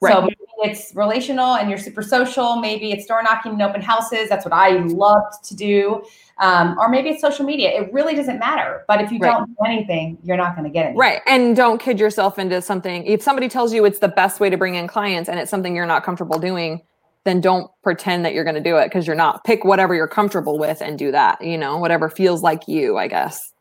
So 0.00 0.08
Right. 0.08 0.22
maybe 0.22 0.36
it's 0.70 0.94
relational 0.94 1.54
and 1.56 1.68
you're 1.68 1.78
super 1.78 2.02
social. 2.02 2.56
Maybe 2.56 2.90
it's 2.92 3.06
door 3.06 3.22
knocking 3.22 3.52
and 3.52 3.62
open 3.62 3.80
houses. 3.80 4.28
That's 4.28 4.44
what 4.44 4.52
I 4.54 4.70
loved 4.78 5.44
to 5.44 5.54
do. 5.56 6.02
Um, 6.38 6.76
or 6.78 6.88
maybe 6.88 7.10
it's 7.10 7.20
social 7.20 7.44
media. 7.46 7.70
It 7.70 7.92
really 7.92 8.14
doesn't 8.14 8.38
matter. 8.38 8.84
But 8.88 9.00
if 9.00 9.12
you 9.12 9.18
Right. 9.18 9.32
don't 9.32 9.46
do 9.46 9.56
anything, 9.64 10.18
you're 10.24 10.36
not 10.36 10.56
going 10.56 10.64
to 10.64 10.70
get 10.70 10.86
it. 10.90 10.96
right 10.96 11.20
and 11.26 11.54
don't 11.56 11.78
kid 11.80 11.98
yourself 12.00 12.38
into 12.38 12.60
something 12.62 13.04
if 13.04 13.22
somebody 13.22 13.48
tells 13.48 13.72
you 13.72 13.84
it's 13.84 13.98
the 13.98 14.08
best 14.08 14.40
way 14.40 14.48
to 14.50 14.56
bring 14.56 14.74
in 14.74 14.86
clients 14.86 15.28
and 15.28 15.38
it's 15.38 15.50
something 15.50 15.74
you're 15.76 15.86
not 15.86 16.02
comfortable 16.04 16.38
doing 16.38 16.80
then 17.24 17.40
don't 17.40 17.70
pretend 17.82 18.24
that 18.24 18.34
you're 18.34 18.44
going 18.44 18.54
to 18.54 18.60
do 18.62 18.76
it 18.76 18.84
because 18.86 19.06
you're 19.06 19.16
not 19.16 19.42
pick 19.44 19.64
whatever 19.64 19.94
you're 19.94 20.06
comfortable 20.08 20.58
with 20.58 20.80
and 20.80 20.98
do 20.98 21.10
that 21.10 21.40
you 21.44 21.56
know 21.58 21.78
whatever 21.78 22.08
feels 22.08 22.42
like 22.42 22.62
you 22.68 22.96
i 22.98 23.06
guess 23.08 23.52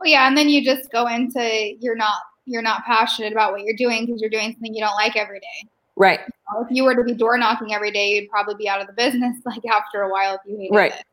Well, 0.00 0.10
yeah, 0.10 0.26
and 0.28 0.36
then 0.36 0.48
you 0.48 0.64
just 0.64 0.90
go 0.92 1.06
into 1.06 1.74
you're 1.80 1.96
not 1.96 2.14
you're 2.44 2.62
not 2.62 2.84
passionate 2.84 3.32
about 3.32 3.50
what 3.52 3.62
you're 3.62 3.76
doing 3.76 4.06
because 4.06 4.20
you're 4.20 4.30
doing 4.30 4.52
something 4.52 4.72
you 4.74 4.80
don't 4.80 4.94
like 4.94 5.16
every 5.16 5.40
day. 5.40 5.68
right 5.96 6.20
If 6.60 6.68
you 6.70 6.84
were 6.84 6.94
to 6.94 7.02
be 7.02 7.12
door 7.14 7.36
knocking 7.38 7.74
every 7.74 7.90
day, 7.90 8.10
you'd 8.12 8.30
probably 8.30 8.54
be 8.54 8.68
out 8.68 8.80
of 8.80 8.86
the 8.86 8.92
business 8.92 9.36
like 9.44 9.64
after 9.66 10.02
a 10.02 10.10
while 10.10 10.34
if 10.34 10.40
you 10.46 10.56
hated 10.56 10.74
Right. 10.76 10.92
it. 10.92 11.04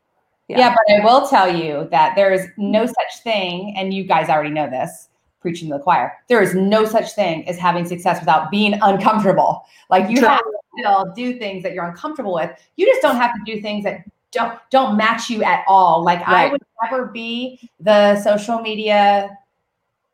Yeah. 0.48 0.58
Yeah. 0.58 0.74
but 0.76 0.94
I 0.94 1.04
will 1.04 1.26
tell 1.26 1.52
you 1.52 1.88
that 1.90 2.14
there 2.14 2.30
is 2.32 2.46
no 2.58 2.84
such 2.86 3.22
thing, 3.24 3.74
and 3.76 3.92
you 3.94 4.04
guys 4.04 4.28
already 4.28 4.50
know 4.50 4.68
this, 4.70 5.08
preaching 5.44 5.68
to 5.68 5.74
the 5.76 5.80
choir. 5.82 6.16
There 6.28 6.40
is 6.40 6.54
no 6.54 6.86
such 6.86 7.12
thing 7.12 7.46
as 7.46 7.58
having 7.58 7.84
success 7.84 8.18
without 8.18 8.50
being 8.50 8.78
uncomfortable. 8.80 9.66
Like 9.90 10.08
you 10.08 10.16
True. 10.16 10.28
have 10.28 10.38
to 10.38 10.52
still 10.78 11.12
do 11.14 11.38
things 11.38 11.62
that 11.62 11.74
you're 11.74 11.84
uncomfortable 11.84 12.32
with. 12.32 12.50
You 12.76 12.86
just 12.86 13.02
don't 13.02 13.16
have 13.16 13.32
to 13.34 13.40
do 13.44 13.60
things 13.60 13.84
that 13.84 14.06
don't 14.32 14.58
don't 14.70 14.96
match 14.96 15.28
you 15.28 15.44
at 15.44 15.62
all. 15.68 16.02
Like 16.02 16.26
I 16.26 16.48
would 16.48 16.62
never 16.82 17.08
be 17.08 17.70
the 17.78 18.18
social 18.22 18.60
media. 18.60 19.36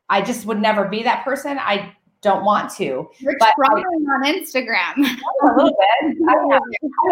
I 0.09 0.21
just 0.21 0.45
would 0.45 0.59
never 0.59 0.89
be 0.89 1.01
that 1.03 1.23
person. 1.23 1.57
I 1.57 1.95
don't 2.21 2.43
want 2.43 2.69
to. 2.71 3.09
You're 3.19 3.35
But 3.39 3.53
on 3.57 4.23
Instagram. 4.25 4.97
A 4.97 5.55
little 5.55 5.71
bit. 5.71 6.17
I, 6.27 6.33
have- 6.51 6.61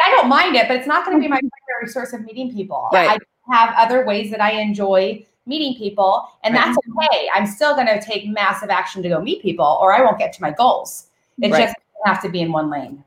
I 0.05 0.10
don't 0.12 0.27
mind 0.27 0.58
it, 0.58 0.67
but 0.67 0.75
it's 0.75 0.88
not 0.88 1.05
going 1.05 1.17
to 1.17 1.21
be 1.21 1.29
my 1.29 1.39
primary 1.67 1.89
source 1.89 2.12
of 2.12 2.25
meeting 2.25 2.53
people. 2.53 2.89
Right. 2.91 3.17
I 3.49 3.55
have 3.55 3.73
other 3.77 4.05
ways 4.05 4.29
that 4.32 4.41
I 4.41 4.51
enjoy 4.60 5.25
meeting 5.49 5.75
people, 5.77 6.29
and 6.43 6.55
Right. 6.55 6.63
that's 6.63 6.77
okay. 6.77 7.27
I'm 7.33 7.45
still 7.45 7.73
going 7.75 7.88
to 7.88 7.99
take 7.99 8.27
massive 8.29 8.69
action 8.69 9.03
to 9.03 9.09
go 9.09 9.19
meet 9.19 9.41
people, 9.41 9.77
or 9.81 9.91
I 9.93 10.01
won't 10.01 10.19
get 10.19 10.31
to 10.33 10.41
my 10.41 10.51
goals. 10.51 11.07
It 11.41 11.51
Right. 11.51 11.63
just 11.67 11.75
have 12.05 12.21
to 12.21 12.29
be 12.29 12.39
in 12.39 12.51
one 12.53 12.69
lane. 12.69 13.03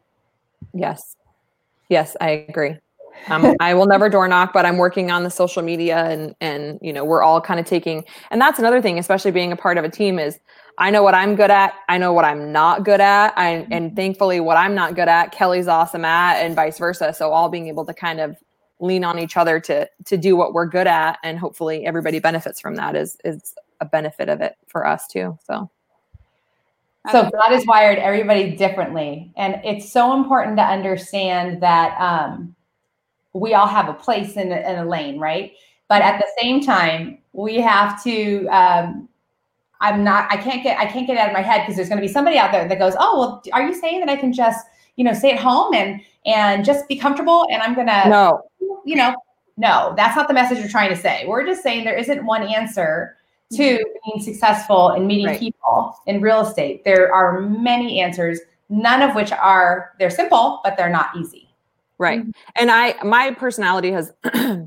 yes 0.75 1.17
yes 1.89 2.17
i 2.21 2.31
agree 2.49 2.77
Um, 3.31 3.55
I 3.61 3.75
will 3.75 3.87
never 3.87 4.09
door 4.09 4.27
knock, 4.27 4.53
but 4.53 4.65
I'm 4.67 4.79
working 4.79 5.11
on 5.11 5.23
the 5.23 5.31
social 5.31 5.63
media 5.63 5.99
and 6.13 6.35
and 6.41 6.79
you 6.83 6.93
know 6.93 7.05
we're 7.05 7.23
all 7.23 7.41
kind 7.41 7.61
of 7.61 7.67
taking 7.67 8.05
and 8.31 8.41
that's 8.41 8.59
another 8.59 8.81
thing, 8.83 8.99
especially 8.99 9.31
being 9.31 9.53
a 9.53 9.57
part 9.57 9.79
of 9.79 9.85
a 9.85 9.89
team 9.89 10.19
is 10.19 10.39
I 10.79 10.91
know 10.91 11.03
what 11.03 11.15
I'm 11.15 11.37
good 11.37 11.51
at. 11.51 11.75
I 11.89 11.99
know 11.99 12.13
what 12.13 12.25
I'm 12.25 12.51
not 12.51 12.85
good 12.85 13.01
at. 13.01 13.33
I, 13.37 13.67
and 13.71 13.95
thankfully, 13.95 14.41
what 14.41 14.57
I'm 14.57 14.75
not 14.75 14.95
good 14.95 15.09
at, 15.09 15.31
Kelly's 15.31 15.69
awesome 15.69 16.05
at, 16.05 16.43
and 16.43 16.57
vice 16.57 16.79
versa. 16.79 17.13
So 17.13 17.31
all 17.31 17.49
being 17.51 17.69
able 17.69 17.85
to 17.85 17.95
kind 17.95 18.19
of 18.21 18.37
lean 18.83 19.05
on 19.05 19.19
each 19.19 19.37
other 19.37 19.59
to 19.61 19.89
to 20.05 20.17
do 20.19 20.37
what 20.37 20.53
we're 20.53 20.67
good 20.67 20.87
at, 20.87 21.19
and 21.23 21.39
hopefully 21.39 21.87
everybody 21.87 22.19
benefits 22.19 22.61
from 22.61 22.75
that 22.77 22.95
is 22.95 23.17
is 23.25 23.55
a 23.81 23.87
benefit 23.87 24.29
of 24.29 24.41
it 24.41 24.57
for 24.67 24.87
us 24.87 25.07
too. 25.07 25.39
So. 25.45 25.71
So 27.11 27.29
God 27.31 27.51
has 27.51 27.67
wired 27.67 27.99
everybody 27.99 28.55
differently, 28.55 29.33
and 29.37 29.61
it's 29.65 29.91
so 29.91 30.15
important 30.15 30.57
to 30.59 30.63
understand 30.63 31.61
that 31.61 32.01
um, 32.01 32.55
we 33.33 33.55
all 33.55 33.67
have 33.67 33.89
a 33.89 33.93
place 33.93 34.37
in 34.37 34.53
a, 34.53 34.59
in 34.59 34.79
a 34.79 34.85
lane, 34.85 35.19
right? 35.19 35.51
But 35.89 36.03
at 36.03 36.21
the 36.21 36.27
same 36.41 36.61
time, 36.61 37.19
we 37.33 37.57
have 37.57 38.01
to 38.05 38.47
um, 38.47 39.09
I'm 39.83 40.05
not, 40.05 40.31
I 40.31 40.37
can't 40.37 40.63
get, 40.63 40.79
I 40.79 40.87
can't 40.87 41.09
get 41.09 41.19
out 41.19 41.27
of 41.27 41.35
my 41.35 41.43
head 41.43 41.63
because 41.63 41.75
there's 41.75 41.89
going 41.89 42.01
to 42.01 42.07
be 42.07 42.13
somebody 42.13 42.39
out 42.39 42.53
there 42.53 42.67
that 42.67 42.79
goes, 42.79 42.95
oh, 42.99 43.19
well, 43.19 43.43
are 43.53 43.67
you 43.67 43.75
saying 43.75 43.99
that 43.99 44.09
I 44.09 44.17
can 44.17 44.33
just, 44.33 44.65
you 44.95 45.05
know, 45.05 45.13
stay 45.13 45.33
at 45.33 45.41
home 45.41 45.75
and, 45.75 46.01
and 46.25 46.65
just 46.65 46.87
be 46.87 46.97
comfortable 46.97 47.45
and 47.51 47.61
I'm 47.61 47.75
going 47.75 47.89
to, 47.89 48.09
no, 48.09 48.43
you 48.85 48.97
know, 48.97 49.15
no, 49.57 49.95
that's 49.97 50.17
not 50.17 50.29
the 50.29 50.35
message 50.35 50.59
you're 50.59 50.69
trying 50.69 50.91
to 50.91 50.97
say. 50.97 51.25
We're 51.27 51.47
just 51.47 51.63
saying 51.63 51.85
there 51.85 51.97
isn't 51.97 52.25
one 52.25 52.43
answer 52.43 53.17
to 53.53 53.63
mm-hmm. 53.63 54.11
being 54.11 54.25
successful 54.25 54.93
in 54.93 55.07
meeting 55.07 55.27
right. 55.27 55.39
people 55.39 55.97
in 56.07 56.21
real 56.21 56.41
estate. 56.41 56.85
There 56.85 57.13
are 57.13 57.41
many 57.41 58.01
answers, 58.01 58.41
none 58.69 59.03
of 59.03 59.15
which 59.15 59.31
are, 59.33 59.93
they're 59.99 60.11
simple, 60.11 60.61
but 60.65 60.77
they're 60.77 60.91
not 60.91 61.11
easy. 61.17 61.49
Right. 61.99 62.21
Mm-hmm. 62.21 62.31
And 62.57 62.71
I, 62.71 62.95
my 63.05 63.33
personality 63.33 63.93
has 63.93 64.13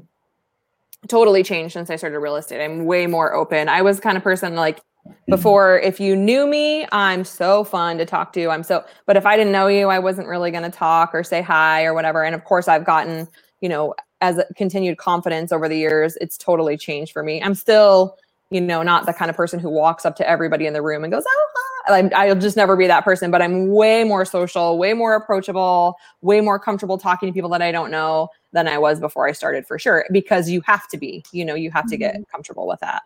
totally 1.08 1.44
changed 1.44 1.74
since 1.74 1.90
I 1.90 1.96
started 1.96 2.20
real 2.20 2.36
estate. 2.36 2.64
I'm 2.64 2.86
way 2.86 3.08
more 3.08 3.34
open. 3.34 3.70
I 3.70 3.82
was 3.82 4.00
kind 4.00 4.18
of 4.18 4.24
person 4.24 4.56
like 4.56 4.82
before 5.28 5.80
if 5.80 6.00
you 6.00 6.16
knew 6.16 6.48
me 6.48 6.86
i'm 6.92 7.24
so 7.24 7.64
fun 7.64 7.98
to 7.98 8.06
talk 8.06 8.34
to 8.34 8.50
i'm 8.50 8.64
so 8.64 8.84
but 9.06 9.16
if 9.16 9.26
i 9.26 9.36
didn't 9.38 9.52
know 9.52 9.68
you 9.68 9.88
i 9.88 10.00
wasn't 10.00 10.28
really 10.28 10.52
going 10.52 10.64
to 10.64 10.76
talk 10.76 11.14
or 11.14 11.24
say 11.24 11.42
hi 11.42 11.84
or 11.84 11.94
whatever 11.94 12.24
and 12.24 12.34
of 12.34 12.44
course 12.44 12.68
i've 12.68 12.86
gotten 12.86 13.28
you 13.62 13.70
know 13.70 13.94
as 14.22 14.38
a 14.38 14.46
continued 14.56 14.98
confidence 14.98 15.52
over 15.52 15.68
the 15.68 15.78
years 15.78 16.18
it's 16.22 16.38
totally 16.38 16.78
changed 16.78 17.12
for 17.12 17.24
me 17.24 17.42
i'm 17.42 17.56
still 17.56 18.18
you 18.50 18.62
know 18.62 18.84
not 18.84 19.06
the 19.06 19.14
kind 19.14 19.30
of 19.30 19.36
person 19.36 19.60
who 19.60 19.70
walks 19.70 20.06
up 20.06 20.16
to 20.16 20.28
everybody 20.28 20.66
in 20.66 20.74
the 20.74 20.82
room 20.82 21.04
and 21.04 21.12
goes 21.12 21.24
oh 21.28 21.48
hi. 21.88 22.10
i'll 22.16 22.36
just 22.36 22.56
never 22.56 22.76
be 22.76 22.88
that 22.88 23.04
person 23.04 23.32
but 23.32 23.42
i'm 23.42 23.70
way 23.70 24.04
more 24.04 24.26
social 24.26 24.78
way 24.78 24.94
more 24.94 25.16
approachable 25.16 25.96
way 26.22 26.42
more 26.42 26.60
comfortable 26.60 26.98
talking 26.98 27.28
to 27.28 27.34
people 27.34 27.50
that 27.50 27.62
i 27.62 27.72
don't 27.72 27.92
know 27.92 28.30
than 28.52 28.68
i 28.68 28.78
was 28.78 29.00
before 29.00 29.28
i 29.28 29.32
started 29.32 29.66
for 29.68 29.78
sure 29.78 30.06
because 30.12 30.50
you 30.50 30.62
have 30.62 30.88
to 30.88 30.98
be 30.98 31.24
you 31.32 31.44
know 31.44 31.56
you 31.56 31.72
have 31.72 31.88
to 31.88 31.98
get 31.98 32.16
mm-hmm. 32.16 32.24
comfortable 32.32 32.68
with 32.68 32.80
that 32.80 33.04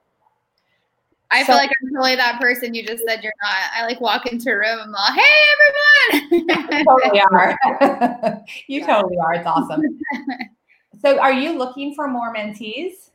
I 1.31 1.41
so, 1.41 1.47
feel 1.47 1.55
like 1.57 1.69
I'm 1.81 1.89
totally 1.93 2.15
that 2.15 2.41
person 2.41 2.73
you 2.73 2.83
just 2.83 3.03
said 3.07 3.23
you're 3.23 3.33
not. 3.43 3.55
I 3.75 3.85
like 3.85 4.01
walk 4.01 4.25
into 4.25 4.49
a 4.49 4.55
room 4.55 4.79
and 4.79 4.81
I'm 4.81 4.91
like, 4.91 5.13
hey 5.13 5.21
everyone. 5.53 6.08
You 6.79 6.85
totally 7.01 7.21
are. 7.21 7.59
you 8.67 8.79
yeah. 8.79 8.87
totally 8.87 9.17
are. 9.17 9.33
It's 9.33 9.47
awesome. 9.47 9.81
so 11.01 11.19
are 11.19 11.33
you 11.33 11.57
looking 11.57 11.93
for 11.95 12.07
more 12.07 12.33
mentees? 12.33 13.09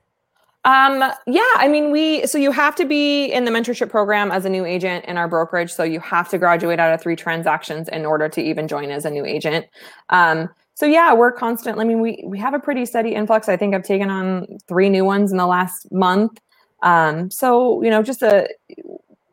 Um, 0.67 1.13
yeah, 1.27 1.43
I 1.57 1.69
mean, 1.69 1.91
we 1.91 2.27
so 2.27 2.39
you 2.39 2.51
have 2.51 2.75
to 2.77 2.87
be 2.87 3.27
in 3.27 3.45
the 3.45 3.51
mentorship 3.51 3.91
program 3.91 4.33
as 4.33 4.47
a 4.47 4.49
new 4.49 4.65
agent 4.65 5.05
in 5.05 5.19
our 5.19 5.29
brokerage. 5.29 5.71
So 5.71 5.83
you 5.83 6.01
have 6.01 6.31
to 6.31 6.39
graduate 6.39 6.81
out 6.81 6.95
of 6.95 7.03
three 7.03 7.17
transactions 7.17 7.89
in 7.91 8.07
order 8.07 8.31
to 8.31 8.41
even 8.41 8.67
join 8.67 8.91
as 8.91 9.05
a 9.05 9.11
new 9.11 9.27
agent. 9.27 9.67
Um, 10.09 10.49
so 10.73 10.87
yeah, 10.87 11.13
we're 11.13 11.33
constantly. 11.33 11.85
I 11.85 11.89
mean, 11.89 12.01
we 12.01 12.25
we 12.27 12.39
have 12.39 12.55
a 12.55 12.59
pretty 12.59 12.87
steady 12.87 13.15
influx. 13.15 13.49
I 13.49 13.59
think 13.59 13.75
I've 13.75 13.85
taken 13.85 14.09
on 14.09 14.47
three 14.67 14.89
new 14.89 15.05
ones 15.05 15.33
in 15.33 15.37
the 15.37 15.47
last 15.47 15.93
month. 15.93 16.41
Um, 16.83 17.31
so 17.31 17.83
you 17.83 17.91
know, 17.91 18.03
just 18.03 18.23
a 18.23 18.49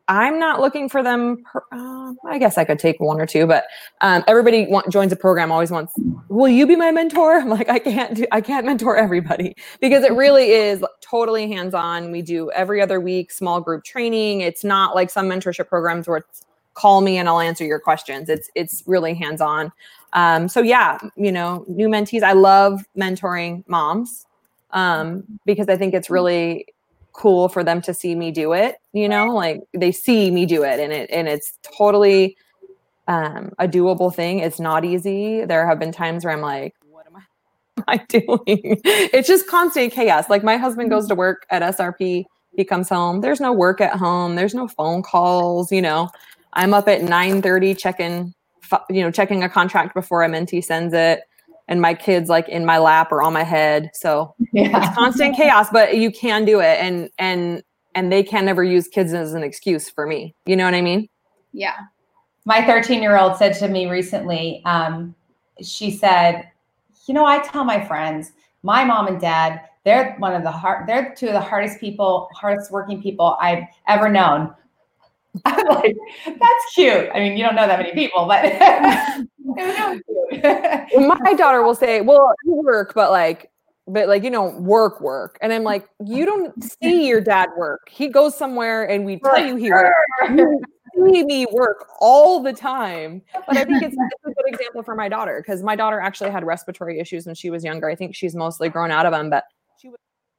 I'm 0.08 0.38
not 0.38 0.60
looking 0.60 0.88
for 0.88 1.02
them. 1.02 1.44
Per, 1.44 1.62
uh, 1.72 2.12
I 2.26 2.38
guess 2.38 2.58
I 2.58 2.64
could 2.64 2.78
take 2.78 2.98
one 3.00 3.20
or 3.20 3.26
two, 3.26 3.46
but 3.46 3.64
um, 4.00 4.24
everybody 4.26 4.66
want, 4.66 4.90
joins 4.90 5.12
a 5.12 5.16
program 5.16 5.52
always 5.52 5.70
wants. 5.70 5.92
Will 6.28 6.48
you 6.48 6.66
be 6.66 6.76
my 6.76 6.90
mentor? 6.90 7.38
I'm 7.38 7.48
like, 7.48 7.68
I 7.68 7.78
can't 7.78 8.14
do. 8.14 8.26
I 8.32 8.40
can't 8.40 8.66
mentor 8.66 8.96
everybody 8.96 9.54
because 9.80 10.04
it 10.04 10.12
really 10.12 10.50
is 10.50 10.84
totally 11.00 11.50
hands 11.50 11.74
on. 11.74 12.10
We 12.10 12.22
do 12.22 12.50
every 12.50 12.80
other 12.80 13.00
week 13.00 13.30
small 13.30 13.60
group 13.60 13.84
training. 13.84 14.40
It's 14.40 14.64
not 14.64 14.94
like 14.94 15.10
some 15.10 15.28
mentorship 15.28 15.68
programs 15.68 16.08
where 16.08 16.18
it's 16.18 16.44
call 16.74 17.02
me 17.02 17.18
and 17.18 17.28
I'll 17.28 17.40
answer 17.40 17.64
your 17.64 17.78
questions. 17.78 18.28
It's 18.28 18.50
it's 18.54 18.82
really 18.86 19.14
hands 19.14 19.40
on. 19.40 19.72
Um, 20.14 20.48
so 20.48 20.60
yeah, 20.60 20.98
you 21.16 21.32
know, 21.32 21.64
new 21.68 21.88
mentees. 21.88 22.22
I 22.22 22.32
love 22.32 22.82
mentoring 22.96 23.62
moms 23.66 24.26
um, 24.70 25.24
because 25.44 25.68
I 25.68 25.76
think 25.76 25.94
it's 25.94 26.10
really 26.10 26.66
cool 27.12 27.48
for 27.48 27.62
them 27.62 27.80
to 27.82 27.92
see 27.92 28.14
me 28.14 28.30
do 28.30 28.52
it 28.52 28.76
you 28.92 29.08
know 29.08 29.26
like 29.26 29.60
they 29.74 29.92
see 29.92 30.30
me 30.30 30.46
do 30.46 30.62
it 30.62 30.80
and 30.80 30.92
it 30.92 31.10
and 31.10 31.28
it's 31.28 31.58
totally 31.76 32.36
um 33.08 33.52
a 33.58 33.66
doable 33.68 34.14
thing. 34.14 34.38
It's 34.38 34.60
not 34.60 34.84
easy. 34.84 35.44
There 35.44 35.66
have 35.66 35.78
been 35.78 35.92
times 35.92 36.24
where 36.24 36.34
i'm 36.34 36.40
like 36.40 36.74
what 36.88 37.06
am 37.06 37.16
i, 37.16 37.20
am 37.78 37.84
I 37.88 37.96
doing? 38.08 38.80
It's 38.84 39.28
just 39.28 39.48
constant 39.48 39.92
chaos. 39.92 40.30
Like 40.30 40.44
my 40.44 40.56
husband 40.56 40.90
goes 40.90 41.08
to 41.08 41.14
work 41.14 41.46
at 41.50 41.62
srp 41.76 42.24
he 42.54 42.64
comes 42.64 42.90
home. 42.90 43.22
There's 43.22 43.40
no 43.40 43.50
work 43.50 43.80
at 43.80 43.96
home. 43.96 44.34
There's 44.34 44.54
no 44.54 44.68
phone 44.68 45.02
calls 45.02 45.72
you 45.72 45.82
know. 45.82 46.10
I'm 46.54 46.74
up 46.74 46.86
at 46.88 47.02
9 47.02 47.42
30 47.42 47.74
checking 47.74 48.34
you 48.88 49.02
know 49.02 49.10
checking 49.10 49.42
a 49.42 49.48
contract 49.48 49.94
before 49.94 50.22
a 50.22 50.28
mentee 50.28 50.64
sends 50.64 50.94
it 50.94 51.22
and 51.72 51.80
my 51.80 51.94
kids 51.94 52.28
like 52.28 52.46
in 52.50 52.66
my 52.66 52.76
lap 52.76 53.10
or 53.10 53.22
on 53.22 53.32
my 53.32 53.44
head. 53.44 53.90
So 53.94 54.34
yeah. 54.52 54.76
it's 54.76 54.94
constant 54.94 55.34
chaos, 55.38 55.68
but 55.72 55.96
you 55.96 56.12
can 56.12 56.44
do 56.44 56.60
it. 56.60 56.78
And 56.78 57.08
and 57.18 57.62
and 57.94 58.12
they 58.12 58.22
can 58.22 58.44
never 58.44 58.62
use 58.62 58.88
kids 58.88 59.14
as 59.14 59.32
an 59.32 59.42
excuse 59.42 59.88
for 59.88 60.06
me. 60.06 60.34
You 60.44 60.54
know 60.54 60.66
what 60.66 60.74
I 60.74 60.82
mean? 60.82 61.08
Yeah. 61.52 61.76
My 62.44 62.64
13 62.66 63.02
year 63.02 63.16
old 63.16 63.36
said 63.36 63.54
to 63.54 63.68
me 63.68 63.86
recently, 63.86 64.60
um, 64.66 65.14
she 65.62 65.90
said, 65.90 66.50
you 67.06 67.14
know, 67.14 67.24
I 67.24 67.38
tell 67.38 67.64
my 67.64 67.82
friends, 67.86 68.32
my 68.62 68.84
mom 68.84 69.06
and 69.06 69.18
dad, 69.18 69.62
they're 69.84 70.14
one 70.18 70.34
of 70.34 70.42
the 70.42 70.50
hard, 70.50 70.86
they're 70.86 71.14
two 71.16 71.28
of 71.28 71.32
the 71.32 71.40
hardest 71.40 71.80
people, 71.80 72.28
hardest 72.34 72.70
working 72.70 73.02
people 73.02 73.38
I've 73.40 73.64
ever 73.88 74.10
known. 74.10 74.54
I'm 75.46 75.66
like, 75.68 75.96
that's 76.26 76.74
cute. 76.74 77.08
I 77.14 77.20
mean, 77.20 77.38
you 77.38 77.44
don't 77.44 77.54
know 77.54 77.66
that 77.66 77.78
many 77.78 77.92
people, 77.92 78.26
but 78.26 78.44
my 81.22 81.34
daughter 81.34 81.62
will 81.62 81.74
say, 81.74 82.00
"Well, 82.00 82.32
you 82.44 82.54
work, 82.64 82.94
but 82.94 83.10
like, 83.10 83.50
but 83.86 84.08
like, 84.08 84.22
you 84.22 84.30
know, 84.30 84.50
work, 84.50 85.00
work." 85.00 85.38
And 85.42 85.52
I'm 85.52 85.64
like, 85.64 85.88
"You 86.04 86.24
don't 86.24 86.52
see 86.62 87.08
your 87.08 87.20
dad 87.20 87.50
work. 87.56 87.88
He 87.90 88.08
goes 88.08 88.36
somewhere, 88.36 88.84
and 88.84 89.04
we 89.04 89.18
tell 89.18 89.44
you 89.44 89.56
here." 89.56 89.94
see 90.94 91.24
me 91.24 91.46
work 91.52 91.88
all 92.00 92.42
the 92.42 92.52
time. 92.52 93.22
But 93.46 93.56
I 93.56 93.64
think 93.64 93.82
it's, 93.82 93.96
it's 93.98 94.24
a 94.26 94.42
good 94.42 94.54
example 94.54 94.82
for 94.82 94.94
my 94.94 95.08
daughter 95.08 95.42
because 95.44 95.62
my 95.62 95.76
daughter 95.76 96.00
actually 96.00 96.30
had 96.30 96.44
respiratory 96.44 96.98
issues 96.98 97.26
when 97.26 97.34
she 97.34 97.50
was 97.50 97.64
younger. 97.64 97.88
I 97.88 97.94
think 97.94 98.14
she's 98.14 98.34
mostly 98.34 98.68
grown 98.68 98.90
out 98.90 99.06
of 99.06 99.12
them, 99.12 99.30
but 99.30 99.44
she 99.78 99.90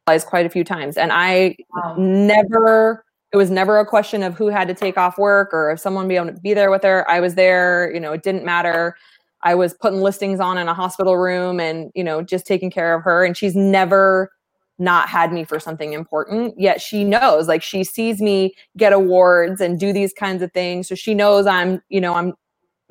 was 0.07 0.23
quite 0.23 0.45
a 0.45 0.49
few 0.49 0.63
times. 0.63 0.97
And 0.97 1.11
I 1.11 1.55
wow. 1.73 1.95
never 1.97 3.03
it 3.31 3.37
was 3.37 3.49
never 3.49 3.79
a 3.79 3.85
question 3.85 4.21
of 4.21 4.35
who 4.35 4.47
had 4.47 4.67
to 4.67 4.75
take 4.75 4.95
off 4.95 5.17
work 5.17 5.49
or 5.53 5.71
if 5.71 5.79
someone 5.79 6.07
be 6.07 6.15
able 6.15 6.27
to 6.27 6.39
be 6.39 6.53
there 6.53 6.69
with 6.69 6.83
her. 6.83 7.09
I 7.09 7.19
was 7.19 7.33
there, 7.33 7.91
you 7.91 7.99
know, 7.99 8.13
it 8.13 8.21
didn't 8.21 8.45
matter. 8.45 8.95
I 9.43 9.55
was 9.55 9.73
putting 9.73 10.01
listings 10.01 10.39
on 10.39 10.57
in 10.57 10.67
a 10.67 10.73
hospital 10.73 11.17
room 11.17 11.59
and, 11.59 11.91
you 11.93 12.03
know, 12.03 12.21
just 12.21 12.47
taking 12.47 12.71
care 12.71 12.95
of 12.95 13.03
her. 13.03 13.23
And 13.23 13.37
she's 13.37 13.55
never 13.55 14.31
not 14.79 15.09
had 15.09 15.31
me 15.31 15.43
for 15.43 15.59
something 15.59 15.93
important. 15.93 16.55
Yet 16.57 16.81
she 16.81 17.03
knows, 17.03 17.47
like 17.47 17.61
she 17.61 17.83
sees 17.83 18.21
me 18.21 18.55
get 18.77 18.93
awards 18.93 19.61
and 19.61 19.79
do 19.79 19.93
these 19.93 20.13
kinds 20.13 20.41
of 20.41 20.51
things. 20.53 20.87
So 20.87 20.95
she 20.95 21.13
knows 21.13 21.45
I'm, 21.45 21.81
you 21.89 22.01
know, 22.01 22.15
I'm 22.15 22.33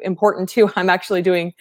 important 0.01 0.49
too. 0.49 0.71
I'm 0.77 0.91
actually 0.91 1.23
doing 1.23 1.53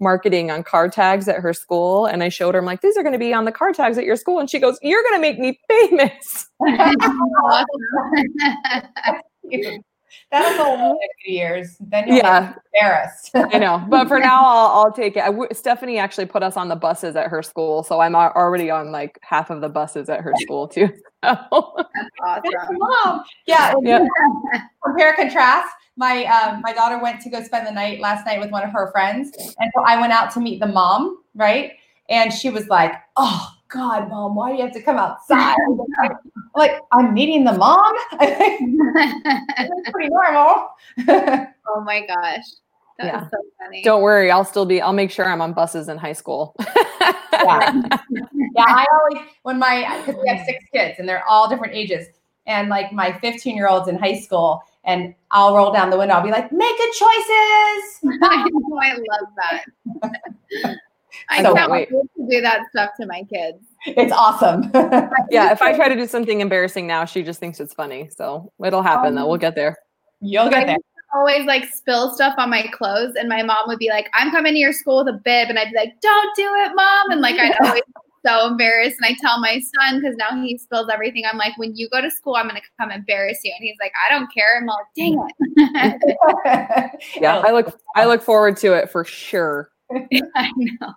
marketing 0.00 0.50
on 0.50 0.64
car 0.64 0.88
tags 0.88 1.28
at 1.28 1.36
her 1.36 1.52
school 1.52 2.06
and 2.06 2.22
I 2.22 2.30
showed 2.30 2.54
her 2.54 2.60
I'm 2.60 2.64
like 2.64 2.80
these 2.80 2.96
are 2.96 3.02
going 3.02 3.12
to 3.12 3.18
be 3.18 3.34
on 3.34 3.44
the 3.44 3.52
car 3.52 3.70
tags 3.70 3.98
at 3.98 4.04
your 4.04 4.16
school 4.16 4.38
and 4.38 4.48
she 4.48 4.58
goes 4.58 4.78
you're 4.80 5.02
going 5.02 5.16
to 5.16 5.20
make 5.20 5.38
me 5.38 5.60
famous. 5.68 6.48
That'll 10.30 10.56
go 10.58 10.72
on 10.72 10.90
in 10.90 10.96
a 10.96 11.24
few 11.24 11.34
years. 11.34 11.76
Then 11.80 12.08
you'll 12.08 12.18
yeah. 12.18 12.54
embarrassed. 12.74 13.30
I 13.34 13.58
know, 13.58 13.84
but 13.88 14.08
for 14.08 14.18
now, 14.18 14.42
I'll, 14.44 14.84
I'll 14.84 14.92
take 14.92 15.16
it. 15.16 15.24
W- 15.24 15.48
Stephanie 15.52 15.98
actually 15.98 16.26
put 16.26 16.42
us 16.42 16.56
on 16.56 16.68
the 16.68 16.76
buses 16.76 17.16
at 17.16 17.28
her 17.28 17.42
school, 17.42 17.82
so 17.82 18.00
I'm 18.00 18.14
already 18.14 18.70
on 18.70 18.92
like 18.92 19.18
half 19.22 19.50
of 19.50 19.60
the 19.60 19.68
buses 19.68 20.08
at 20.08 20.20
her 20.20 20.32
school 20.38 20.68
too. 20.68 20.88
So. 21.22 21.36
That's 21.76 22.48
awesome. 22.56 22.78
Mom. 22.78 23.22
Yeah. 23.44 23.74
yeah. 23.82 24.06
Compare 24.82 25.12
contrast 25.12 25.68
my 26.00 26.24
um, 26.24 26.62
my 26.62 26.72
daughter 26.72 26.98
went 26.98 27.20
to 27.20 27.28
go 27.28 27.42
spend 27.42 27.66
the 27.66 27.70
night 27.70 28.00
last 28.00 28.24
night 28.24 28.40
with 28.40 28.50
one 28.50 28.64
of 28.64 28.70
her 28.70 28.90
friends, 28.90 29.30
and 29.58 29.70
so 29.74 29.82
I 29.82 30.00
went 30.00 30.14
out 30.14 30.30
to 30.32 30.40
meet 30.40 30.58
the 30.58 30.66
mom, 30.66 31.18
right? 31.34 31.72
And 32.08 32.32
she 32.32 32.48
was 32.48 32.68
like, 32.68 32.94
"Oh 33.16 33.52
God, 33.70 34.08
mom, 34.08 34.34
why 34.34 34.50
do 34.50 34.56
you 34.58 34.64
have 34.64 34.72
to 34.74 34.82
come 34.82 34.98
outside?" 34.98 35.56
like, 36.56 36.80
I'm 36.92 37.14
meeting 37.14 37.44
the 37.44 37.52
mom. 37.52 37.94
pretty 39.92 40.08
normal. 40.08 40.70
oh 41.08 41.80
my 41.84 42.04
gosh. 42.06 42.44
yeah. 42.98 43.28
So 43.30 43.38
funny. 43.58 43.82
Don't 43.82 44.02
worry, 44.02 44.30
I'll 44.30 44.44
still 44.44 44.66
be. 44.66 44.80
I'll 44.80 44.92
make 44.92 45.10
sure 45.10 45.26
I'm 45.26 45.40
on 45.40 45.52
buses 45.52 45.88
in 45.88 45.98
high 45.98 46.12
school. 46.12 46.54
yeah. 46.58 47.72
yeah, 48.10 48.64
I 48.66 48.84
always 48.92 49.26
when 49.42 49.58
my 49.58 50.02
because 50.04 50.20
we 50.20 50.28
have 50.28 50.44
six 50.44 50.64
kids 50.72 50.98
and 50.98 51.08
they're 51.08 51.24
all 51.26 51.48
different 51.48 51.74
ages, 51.74 52.08
and 52.46 52.68
like 52.68 52.92
my 52.92 53.12
15 53.20 53.56
year 53.56 53.68
old's 53.68 53.88
in 53.88 53.96
high 53.96 54.18
school, 54.18 54.62
and 54.84 55.14
I'll 55.30 55.54
roll 55.54 55.72
down 55.72 55.90
the 55.90 55.96
window. 55.96 56.14
I'll 56.14 56.24
be 56.24 56.30
like, 56.30 56.50
"Make 56.50 56.76
good 56.76 56.92
choices." 56.92 58.18
I 58.22 58.48
know, 58.50 58.78
I 58.82 58.94
love 58.94 59.28
that. 59.36 60.76
I 61.28 61.42
So 61.42 61.54
can't 61.54 61.70
wait. 61.70 61.88
wait 61.90 62.06
to 62.16 62.26
do 62.30 62.40
that 62.40 62.62
stuff 62.70 62.90
to 63.00 63.06
my 63.06 63.22
kids. 63.24 63.58
It's 63.86 64.12
awesome. 64.12 64.70
yeah, 65.30 65.52
if 65.52 65.62
I 65.62 65.74
try 65.74 65.88
to 65.88 65.94
do 65.96 66.06
something 66.06 66.40
embarrassing 66.40 66.86
now, 66.86 67.04
she 67.04 67.22
just 67.22 67.40
thinks 67.40 67.60
it's 67.60 67.74
funny. 67.74 68.10
So 68.14 68.52
it'll 68.64 68.82
happen 68.82 69.14
though. 69.14 69.24
We'll 69.26 69.34
um, 69.34 69.40
get 69.40 69.54
there. 69.54 69.78
You'll 70.20 70.50
get 70.50 70.66
there. 70.66 70.76
Always 71.14 71.44
like 71.46 71.64
spill 71.64 72.12
stuff 72.14 72.34
on 72.38 72.50
my 72.50 72.68
clothes, 72.72 73.14
and 73.18 73.28
my 73.28 73.42
mom 73.42 73.64
would 73.66 73.78
be 73.78 73.88
like, 73.88 74.08
"I'm 74.14 74.30
coming 74.30 74.52
to 74.52 74.58
your 74.58 74.72
school 74.72 75.04
with 75.04 75.14
a 75.14 75.18
bib," 75.18 75.48
and 75.48 75.58
I'd 75.58 75.70
be 75.70 75.76
like, 75.76 76.00
"Don't 76.00 76.36
do 76.36 76.42
it, 76.44 76.72
mom!" 76.74 77.10
And 77.10 77.20
like 77.20 77.36
I'd 77.36 77.56
always 77.60 77.82
be 77.82 77.92
so 78.24 78.46
embarrassed, 78.46 78.96
and 79.02 79.06
I 79.06 79.16
tell 79.20 79.40
my 79.40 79.60
son 79.60 80.00
because 80.00 80.14
now 80.16 80.40
he 80.40 80.56
spills 80.56 80.88
everything. 80.92 81.24
I'm 81.28 81.36
like, 81.36 81.58
"When 81.58 81.74
you 81.74 81.88
go 81.88 82.00
to 82.00 82.12
school, 82.12 82.36
I'm 82.36 82.46
gonna 82.46 82.60
come 82.78 82.92
embarrass 82.92 83.40
you," 83.42 83.52
and 83.58 83.64
he's 83.64 83.76
like, 83.80 83.92
"I 84.06 84.08
don't 84.08 84.32
care." 84.32 84.58
I'm 84.60 84.66
like, 84.66 84.86
"Dang 84.96 85.26
it!" 86.44 86.90
Yeah, 87.20 87.38
I 87.38 87.50
look 87.50 87.76
I 87.96 88.04
look 88.06 88.22
forward 88.22 88.56
to 88.58 88.74
it 88.74 88.88
for 88.88 89.04
sure. 89.04 89.70
I 90.36 90.50
know. 90.56 90.94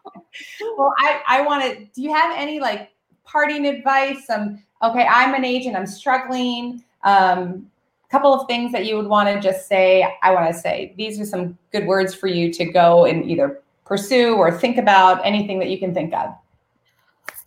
Well, 0.77 0.93
I, 0.99 1.21
I 1.27 1.41
want 1.41 1.63
to. 1.63 1.85
Do 1.93 2.01
you 2.01 2.13
have 2.13 2.35
any 2.37 2.59
like 2.59 2.91
parting 3.23 3.65
advice? 3.65 4.29
Um, 4.29 4.61
okay, 4.81 5.07
I'm 5.09 5.33
an 5.33 5.45
agent. 5.45 5.75
I'm 5.75 5.87
struggling. 5.87 6.83
Um, 7.03 7.69
couple 8.13 8.31
of 8.31 8.45
things 8.45 8.71
that 8.71 8.85
you 8.85 8.95
would 8.95 9.07
want 9.07 9.27
to 9.27 9.41
just 9.41 9.67
say. 9.67 10.07
I 10.21 10.31
want 10.31 10.53
to 10.53 10.57
say 10.57 10.93
these 10.97 11.19
are 11.19 11.25
some 11.25 11.57
good 11.71 11.87
words 11.87 12.13
for 12.13 12.27
you 12.27 12.53
to 12.53 12.65
go 12.65 13.05
and 13.05 13.25
either 13.25 13.59
pursue 13.85 14.35
or 14.35 14.51
think 14.51 14.77
about 14.77 15.25
anything 15.25 15.57
that 15.57 15.69
you 15.69 15.79
can 15.79 15.95
think 15.95 16.13
of. 16.13 16.29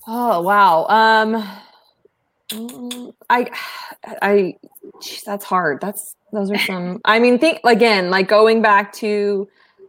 Oh 0.09 0.43
wow. 0.43 0.87
Um 0.89 1.49
I 3.31 3.49
I 4.05 4.57
geez, 5.01 5.23
that's 5.23 5.45
hard. 5.45 5.81
That's 5.81 6.17
those 6.33 6.51
are 6.51 6.59
some 6.59 7.01
I 7.05 7.21
mean 7.21 7.39
think 7.39 7.61
again 7.63 8.11
like 8.11 8.27
going 8.27 8.61
back 8.61 8.93
to 8.95 9.49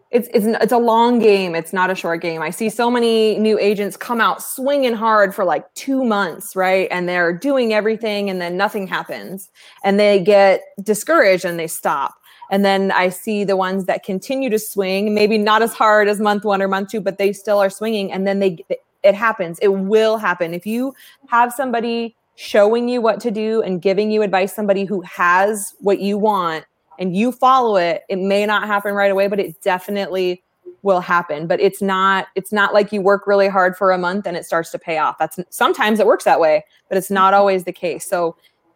it's 0.10 0.30
it's 0.34 0.46
it's 0.46 0.72
a 0.72 0.78
long 0.78 1.20
game. 1.20 1.54
It's 1.54 1.74
not 1.74 1.89
a 1.89 1.96
short 1.96 2.22
game. 2.22 2.41
I 2.41 2.50
see 2.50 2.70
so 2.70 2.89
many 2.89 3.38
new 3.38 3.60
agents 3.60 3.98
come 3.98 4.22
out 4.22 4.41
swinging 4.41 4.93
hard 4.93 5.36
for 5.36 5.43
like 5.43 5.72
2 5.74 6.06
months, 6.06 6.56
right? 6.56 6.88
And 6.91 7.10
they're 7.10 7.34
doing 7.34 7.74
everything 7.74 8.30
and 8.30 8.39
then 8.39 8.56
nothing 8.56 8.88
happens 8.88 9.50
and 9.84 10.00
they 10.00 10.22
get 10.22 10.62
discouraged 10.82 11.43
and 11.43 11.60
they 11.60 11.67
stop. 11.67 12.15
And 12.50 12.63
then 12.63 12.91
I 12.93 13.10
see 13.10 13.43
the 13.43 13.58
ones 13.58 13.86
that 13.86 14.04
continue 14.04 14.50
to 14.50 14.60
swing, 14.60 15.13
maybe 15.13 15.38
not 15.38 15.62
as 15.62 15.74
hard 15.74 16.08
as 16.08 16.22
month 16.22 16.46
1 16.46 16.62
or 16.62 16.70
month 16.70 16.89
2, 16.89 17.02
but 17.02 17.17
they 17.17 17.34
still 17.34 17.60
are 17.60 17.70
swinging 17.70 18.12
and 18.12 18.26
then 18.26 18.39
they 18.39 18.63
it 19.04 19.13
happens. 19.15 19.60
It 19.60 19.70
will 19.70 20.17
happen. 20.17 20.54
If 20.54 20.65
you 20.65 20.93
have 21.28 21.54
somebody 21.54 22.15
showing 22.36 22.88
you 22.88 23.02
what 23.02 23.20
to 23.22 23.32
do 23.32 23.62
and 23.62 23.82
giving 23.82 24.12
you 24.12 24.22
advice, 24.22 24.54
somebody 24.56 24.86
who 24.86 25.02
has 25.02 25.74
what 25.80 26.00
you 26.00 26.17
want 26.17 26.65
and 27.00 27.16
you 27.16 27.32
follow 27.32 27.76
it, 27.76 28.04
it 28.10 28.18
may 28.18 28.46
not 28.46 28.68
happen 28.68 28.94
right 28.94 29.12
away, 29.12 29.28
but 29.28 29.40
it 29.40 29.62
definitely 29.62 30.44
will 30.84 31.00
happen. 31.00 31.48
But 31.48 31.60
it's 31.60 31.82
not 31.82 32.28
it's 32.36 32.52
not 32.52 32.74
like 32.74 32.92
you 32.92 33.02
work 33.02 33.28
really 33.28 33.48
hard 33.48 33.76
for 33.76 33.92
a 33.92 33.98
month 33.98 34.26
and 34.26 34.38
it 34.38 34.46
starts 34.46 34.72
to 34.72 34.80
pay 34.80 34.98
off. 34.98 35.18
That's 35.18 35.40
sometimes 35.50 36.00
it 36.00 36.06
works 36.06 36.24
that 36.26 36.40
way, 36.40 36.66
but 36.90 36.98
it's 36.98 37.12
not 37.12 37.34
mm-hmm. 37.34 37.40
always 37.40 37.64
the 37.64 37.74
case. 37.74 38.06
So 38.06 38.36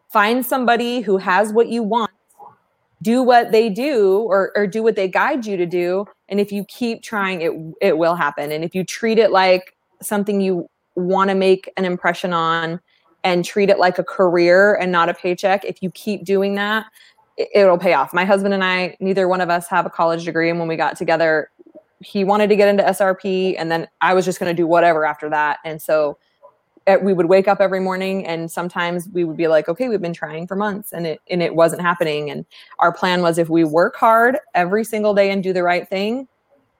find 0.09 0.45
somebody 0.45 1.01
who 1.01 1.17
has 1.17 1.53
what 1.53 1.69
you 1.69 1.83
want 1.83 2.11
do 3.01 3.23
what 3.23 3.51
they 3.51 3.69
do 3.69 4.19
or, 4.19 4.51
or 4.55 4.67
do 4.67 4.83
what 4.83 4.95
they 4.95 5.07
guide 5.07 5.45
you 5.45 5.57
to 5.57 5.65
do 5.65 6.05
and 6.29 6.39
if 6.39 6.51
you 6.51 6.63
keep 6.65 7.01
trying 7.01 7.41
it 7.41 7.51
it 7.81 7.97
will 7.97 8.15
happen 8.15 8.51
and 8.51 8.63
if 8.63 8.75
you 8.75 8.83
treat 8.83 9.17
it 9.17 9.31
like 9.31 9.75
something 10.01 10.41
you 10.41 10.69
want 10.95 11.29
to 11.29 11.35
make 11.35 11.71
an 11.77 11.85
impression 11.85 12.33
on 12.33 12.79
and 13.23 13.45
treat 13.45 13.69
it 13.69 13.79
like 13.79 13.97
a 13.97 14.03
career 14.03 14.75
and 14.75 14.91
not 14.91 15.09
a 15.09 15.13
paycheck 15.13 15.63
if 15.65 15.81
you 15.81 15.89
keep 15.91 16.23
doing 16.23 16.55
that 16.55 16.85
it'll 17.53 17.77
pay 17.77 17.93
off. 17.93 18.13
My 18.13 18.25
husband 18.25 18.53
and 18.53 18.63
i 18.63 18.95
neither 18.99 19.27
one 19.27 19.41
of 19.41 19.49
us 19.49 19.67
have 19.67 19.85
a 19.85 19.89
college 19.89 20.25
degree 20.25 20.49
and 20.49 20.59
when 20.59 20.67
we 20.67 20.75
got 20.75 20.97
together 20.97 21.49
he 21.99 22.23
wanted 22.23 22.47
to 22.47 22.55
get 22.55 22.67
into 22.67 22.83
srp 22.83 23.55
and 23.59 23.71
then 23.71 23.87
i 24.01 24.13
was 24.13 24.25
just 24.25 24.39
going 24.39 24.49
to 24.49 24.59
do 24.59 24.67
whatever 24.67 25.05
after 25.05 25.29
that. 25.29 25.59
And 25.63 25.81
so 25.81 26.17
eh, 26.87 26.97
we 26.97 27.13
would 27.13 27.27
wake 27.27 27.47
up 27.47 27.61
every 27.61 27.79
morning 27.79 28.25
and 28.25 28.49
sometimes 28.49 29.07
we 29.13 29.23
would 29.23 29.37
be 29.37 29.47
like 29.47 29.69
okay 29.69 29.87
we've 29.87 30.01
been 30.01 30.13
trying 30.13 30.47
for 30.47 30.55
months 30.55 30.91
and 30.93 31.05
it 31.05 31.21
and 31.29 31.41
it 31.43 31.55
wasn't 31.55 31.81
happening. 31.81 32.31
And 32.31 32.45
our 32.79 32.91
plan 32.91 33.21
was 33.21 33.37
if 33.37 33.49
we 33.49 33.63
work 33.63 33.95
hard 33.95 34.39
every 34.55 34.83
single 34.83 35.13
day 35.13 35.31
and 35.31 35.43
do 35.43 35.53
the 35.53 35.63
right 35.63 35.87
thing 35.87 36.27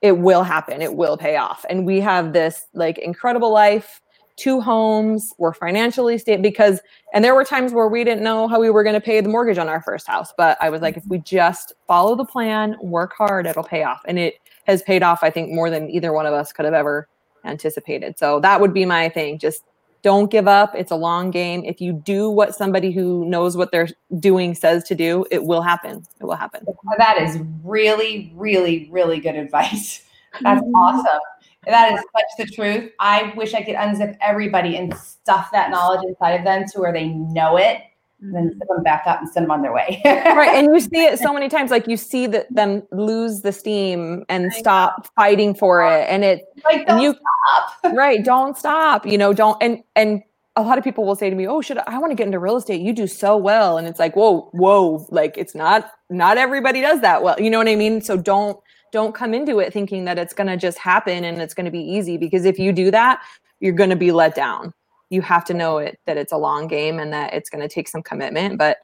it 0.01 0.17
will 0.17 0.43
happen. 0.43 0.81
It 0.81 0.95
will 0.95 1.15
pay 1.15 1.37
off. 1.37 1.65
And 1.69 1.85
we 1.85 1.99
have 2.01 2.33
this 2.33 2.65
like 2.73 2.97
incredible 2.97 3.51
life 3.51 4.01
two 4.41 4.59
homes 4.59 5.33
we're 5.37 5.53
financially 5.53 6.17
stable 6.17 6.41
because 6.41 6.79
and 7.13 7.23
there 7.23 7.35
were 7.35 7.43
times 7.43 7.73
where 7.73 7.87
we 7.87 8.03
didn't 8.03 8.23
know 8.23 8.47
how 8.47 8.59
we 8.59 8.69
were 8.69 8.83
going 8.83 8.95
to 8.95 9.01
pay 9.01 9.21
the 9.21 9.29
mortgage 9.29 9.57
on 9.57 9.69
our 9.69 9.81
first 9.81 10.07
house 10.07 10.33
but 10.37 10.57
i 10.61 10.69
was 10.69 10.81
like 10.81 10.97
if 10.97 11.05
we 11.07 11.17
mm-hmm. 11.17 11.35
just 11.35 11.73
follow 11.87 12.15
the 12.15 12.25
plan 12.25 12.75
work 12.81 13.13
hard 13.17 13.45
it'll 13.45 13.63
pay 13.63 13.83
off. 13.83 14.01
And 14.07 14.17
it 14.17 14.35
has 14.65 14.81
paid 14.83 15.03
off 15.03 15.23
i 15.23 15.29
think 15.29 15.51
more 15.51 15.69
than 15.69 15.89
either 15.89 16.11
one 16.11 16.25
of 16.25 16.33
us 16.33 16.51
could 16.51 16.65
have 16.65 16.73
ever 16.73 17.07
anticipated. 17.45 18.17
So 18.17 18.39
that 18.41 18.61
would 18.61 18.73
be 18.73 18.85
my 18.85 19.09
thing 19.09 19.39
just 19.39 19.63
don't 20.03 20.31
give 20.31 20.47
up. 20.47 20.73
It's 20.75 20.89
a 20.89 20.95
long 20.95 21.29
game. 21.29 21.63
If 21.63 21.79
you 21.79 21.93
do 21.93 22.27
what 22.27 22.55
somebody 22.55 22.91
who 22.91 23.23
knows 23.25 23.55
what 23.55 23.71
they're 23.71 23.89
doing 24.19 24.55
says 24.55 24.83
to 24.85 24.95
do 24.95 25.25
it 25.29 25.43
will 25.43 25.61
happen. 25.61 26.03
It 26.19 26.23
will 26.23 26.35
happen. 26.35 26.65
That 26.97 27.21
is 27.21 27.39
really, 27.63 28.33
really, 28.35 28.89
really 28.91 29.19
good 29.19 29.35
advice. 29.35 30.03
That's 30.41 30.61
mm-hmm. 30.61 30.75
awesome. 30.75 31.19
That 31.65 31.93
is 31.93 31.99
such 31.99 32.47
the 32.47 32.53
truth. 32.53 32.91
I 32.99 33.33
wish 33.35 33.53
I 33.53 33.61
could 33.61 33.75
unzip 33.75 34.17
everybody 34.19 34.77
and 34.77 34.95
stuff 34.95 35.49
that 35.51 35.69
knowledge 35.69 36.01
inside 36.07 36.31
of 36.31 36.43
them 36.43 36.65
to 36.73 36.79
where 36.79 36.91
they 36.91 37.09
know 37.09 37.57
it, 37.57 37.81
and 38.21 38.35
then 38.35 38.49
mm-hmm. 38.49 38.59
zip 38.59 38.67
them 38.67 38.83
back 38.83 39.03
up 39.05 39.19
and 39.19 39.29
send 39.29 39.45
them 39.45 39.51
on 39.51 39.61
their 39.61 39.73
way. 39.73 40.01
right 40.05 40.55
and 40.55 40.67
you 40.73 40.79
see 40.79 41.05
it 41.05 41.19
so 41.19 41.33
many 41.33 41.49
times 41.49 41.71
like 41.71 41.87
you 41.87 41.97
see 41.97 42.27
that 42.27 42.53
them 42.53 42.83
lose 42.91 43.41
the 43.41 43.51
steam 43.51 44.23
and 44.29 44.53
stop 44.53 45.07
fighting 45.15 45.53
for 45.53 45.83
it 45.83 46.07
and 46.07 46.23
it 46.23 46.45
like, 46.63 46.87
and 46.87 47.01
you 47.01 47.13
stop. 47.13 47.93
right 47.95 48.23
don't 48.23 48.57
stop 48.57 49.05
you 49.05 49.17
know 49.17 49.33
don't 49.33 49.61
and 49.61 49.83
and 49.95 50.21
a 50.55 50.61
lot 50.61 50.77
of 50.77 50.83
people 50.83 51.05
will 51.05 51.15
say 51.15 51.29
to 51.29 51.35
me 51.35 51.47
oh 51.47 51.61
should 51.61 51.77
I, 51.79 51.83
I 51.87 51.97
want 51.97 52.11
to 52.11 52.15
get 52.15 52.27
into 52.27 52.39
real 52.39 52.57
estate 52.57 52.81
you 52.81 52.93
do 52.93 53.07
so 53.07 53.37
well 53.37 53.77
and 53.77 53.87
it's 53.87 53.99
like 53.99 54.15
whoa 54.15 54.49
whoa 54.53 55.05
like 55.09 55.37
it's 55.37 55.55
not 55.55 55.91
not 56.09 56.37
everybody 56.37 56.81
does 56.81 57.01
that 57.01 57.23
well 57.23 57.39
you 57.39 57.49
know 57.49 57.57
what 57.57 57.67
i 57.67 57.75
mean 57.75 58.01
so 58.01 58.17
don't 58.17 58.59
don't 58.91 59.13
come 59.15 59.33
into 59.33 59.59
it 59.59 59.71
thinking 59.73 60.05
that 60.05 60.17
it's 60.19 60.33
going 60.33 60.47
to 60.47 60.57
just 60.57 60.77
happen 60.77 61.23
and 61.23 61.41
it's 61.41 61.53
going 61.53 61.65
to 61.65 61.71
be 61.71 61.79
easy 61.81 62.17
because 62.17 62.45
if 62.45 62.59
you 62.59 62.71
do 62.73 62.91
that 62.91 63.21
you're 63.59 63.73
going 63.73 63.89
to 63.89 63.95
be 63.95 64.11
let 64.11 64.35
down 64.35 64.73
you 65.09 65.21
have 65.21 65.43
to 65.45 65.53
know 65.53 65.77
it 65.77 65.99
that 66.05 66.17
it's 66.17 66.31
a 66.31 66.37
long 66.37 66.67
game 66.67 66.99
and 66.99 67.11
that 67.13 67.33
it's 67.33 67.49
going 67.49 67.61
to 67.61 67.67
take 67.73 67.87
some 67.87 68.01
commitment 68.03 68.57
but 68.57 68.77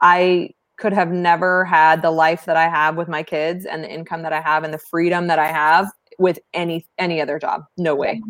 i 0.00 0.50
could 0.78 0.92
have 0.92 1.10
never 1.12 1.64
had 1.64 2.02
the 2.02 2.10
life 2.10 2.44
that 2.44 2.56
i 2.56 2.68
have 2.68 2.96
with 2.96 3.08
my 3.08 3.22
kids 3.22 3.64
and 3.66 3.84
the 3.84 3.90
income 3.92 4.22
that 4.22 4.32
i 4.32 4.40
have 4.40 4.64
and 4.64 4.72
the 4.74 4.78
freedom 4.78 5.26
that 5.26 5.38
i 5.38 5.46
have 5.48 5.90
with 6.18 6.38
any 6.54 6.86
any 6.98 7.20
other 7.20 7.38
job 7.38 7.64
no 7.78 7.94
way 7.94 8.20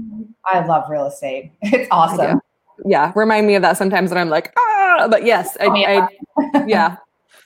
I 0.47 0.64
love 0.64 0.88
real 0.88 1.07
estate. 1.07 1.53
It's 1.62 1.88
awesome. 1.90 2.40
yeah 2.87 3.12
remind 3.14 3.47
me 3.47 3.55
of 3.55 3.62
that 3.62 3.77
sometimes 3.77 4.11
that 4.11 4.18
i'm 4.18 4.29
like 4.31 4.53
ah 4.59 5.07
but 5.11 5.25
yes 5.25 5.57
i, 5.61 5.64
Yeah. 5.77 6.09
I 6.38 6.64
yeah 6.66 6.97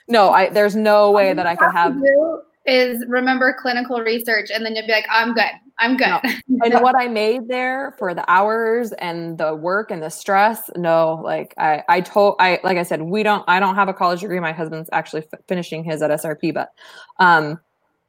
no 0.09 0.31
i 0.31 0.49
there's 0.51 0.77
no 0.77 1.11
way 1.19 1.33
that 1.35 1.47
i 1.47 1.57
could 1.57 1.73
have 1.73 1.95
do 1.95 2.41
is 2.67 3.05
remember 3.07 3.55
clinical 3.61 4.01
research, 4.01 4.51
and 4.53 4.65
then 4.65 4.75
you'll 4.75 4.87
be 4.87 4.93
like, 4.93 5.07
I'm 5.11 5.35
good. 5.35 5.51
I'm 5.79 5.97
good. 5.97 6.07
No. 6.07 6.21
and 6.65 6.75
what 6.81 6.97
i 6.97 7.07
made 7.07 7.49
there 7.49 7.95
for 7.99 8.15
the 8.15 8.29
hours 8.31 8.93
and 8.93 9.39
the 9.39 9.55
work 9.55 9.91
and 9.91 10.03
the 10.03 10.11
stress 10.11 10.71
no 10.77 11.21
like 11.23 11.55
i 11.59 11.83
i 11.89 12.01
told 12.01 12.37
i 12.39 12.59
like 12.65 12.79
i 12.79 12.83
said 12.83 13.03
we 13.03 13.23
don't 13.23 13.45
i 13.47 13.61
don't 13.61 13.75
have 13.75 13.89
a 13.89 13.95
college 13.95 14.21
degree 14.21 14.41
my 14.41 14.53
husband's 14.53 14.89
actually 14.93 15.23
f- 15.33 15.41
finishing 15.49 15.85
his 15.85 16.03
at 16.03 16.11
srp 16.11 16.55
but 16.55 16.71
um 17.19 17.61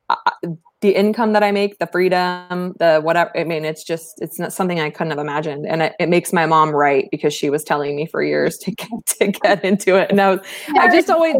I, 0.10 0.32
the 0.82 0.96
income 0.96 1.34
that 1.34 1.44
i 1.44 1.52
make 1.52 1.80
the 1.80 1.88
freedom 1.88 2.74
the 2.80 3.02
whatever 3.02 3.38
i 3.38 3.44
mean 3.44 3.66
it's 3.66 3.84
just 3.84 4.22
it's 4.22 4.40
not 4.40 4.54
something 4.54 4.80
i 4.80 4.90
couldn't 4.90 5.12
have 5.12 5.20
imagined 5.20 5.66
and 5.66 5.82
it, 5.82 5.96
it 6.00 6.08
makes 6.08 6.32
my 6.32 6.46
mom 6.46 6.70
right 6.70 7.10
because 7.12 7.34
she 7.34 7.50
was 7.50 7.64
telling 7.64 7.96
me 7.96 8.06
for 8.06 8.24
years 8.24 8.58
to 8.60 8.72
get 8.72 9.06
to 9.06 9.28
get 9.28 9.64
into 9.66 9.98
it 9.98 10.10
and 10.10 10.22
i 10.22 10.30
was 10.30 10.40
i 10.80 10.90
just 10.90 11.10
always 11.10 11.36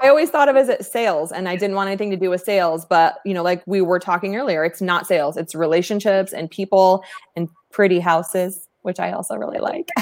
I 0.00 0.08
always 0.08 0.30
thought 0.30 0.48
of 0.48 0.56
it 0.56 0.68
as 0.80 0.90
sales 0.90 1.32
and 1.32 1.48
I 1.48 1.56
didn't 1.56 1.76
want 1.76 1.88
anything 1.88 2.10
to 2.10 2.16
do 2.16 2.30
with 2.30 2.42
sales, 2.42 2.84
but 2.84 3.18
you 3.24 3.34
know, 3.34 3.42
like 3.42 3.62
we 3.66 3.80
were 3.82 3.98
talking 3.98 4.36
earlier, 4.36 4.64
it's 4.64 4.80
not 4.80 5.06
sales, 5.06 5.36
it's 5.36 5.54
relationships 5.54 6.32
and 6.32 6.50
people 6.50 7.04
and 7.36 7.48
pretty 7.70 8.00
houses, 8.00 8.68
which 8.82 8.98
I 9.00 9.12
also 9.12 9.36
really 9.36 9.58
like. 9.58 9.88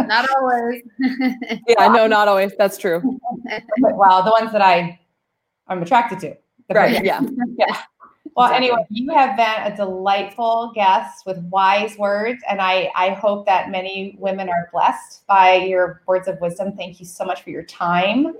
Not 0.00 0.28
always. 0.36 0.82
yeah, 1.66 1.88
no, 1.88 2.06
not 2.06 2.28
always. 2.28 2.52
That's 2.56 2.78
true. 2.78 3.02
well, 3.80 4.22
the 4.22 4.30
ones 4.30 4.52
that 4.52 4.62
I 4.62 4.98
I'm 5.66 5.82
attracted 5.82 6.20
to. 6.20 6.36
Right. 6.72 6.90
pretty- 7.02 7.06
Yeah. 7.06 7.20
Yeah. 7.58 7.82
Well, 8.38 8.46
Exactly. 8.46 8.68
anyway, 8.68 8.86
you 8.90 9.10
have 9.10 9.36
been 9.36 9.72
a 9.72 9.74
delightful 9.74 10.70
guest 10.72 11.26
with 11.26 11.38
wise 11.50 11.98
words, 11.98 12.40
and 12.48 12.60
I, 12.60 12.88
I 12.94 13.10
hope 13.10 13.46
that 13.46 13.68
many 13.68 14.14
women 14.16 14.48
are 14.48 14.68
blessed 14.72 15.26
by 15.26 15.54
your 15.54 16.02
words 16.06 16.28
of 16.28 16.40
wisdom. 16.40 16.76
Thank 16.76 17.00
you 17.00 17.06
so 17.06 17.24
much 17.24 17.42
for 17.42 17.50
your 17.50 17.64
time. 17.64 18.36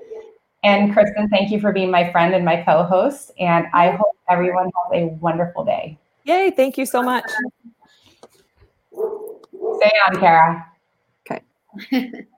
And 0.62 0.92
Kristen, 0.92 1.28
thank 1.30 1.50
you 1.50 1.60
for 1.60 1.72
being 1.72 1.90
my 1.90 2.12
friend 2.12 2.32
and 2.32 2.44
my 2.44 2.62
co 2.62 2.84
host. 2.84 3.32
And 3.40 3.66
I 3.74 3.90
hope 3.90 4.16
everyone 4.30 4.66
has 4.66 5.02
a 5.02 5.06
wonderful 5.16 5.64
day. 5.64 5.98
Yay. 6.22 6.52
Thank 6.52 6.78
you 6.78 6.86
so 6.86 7.02
much. 7.02 7.24
Stay 8.92 9.92
on, 10.06 10.20
Kara. 10.20 10.64
Okay. 11.28 12.22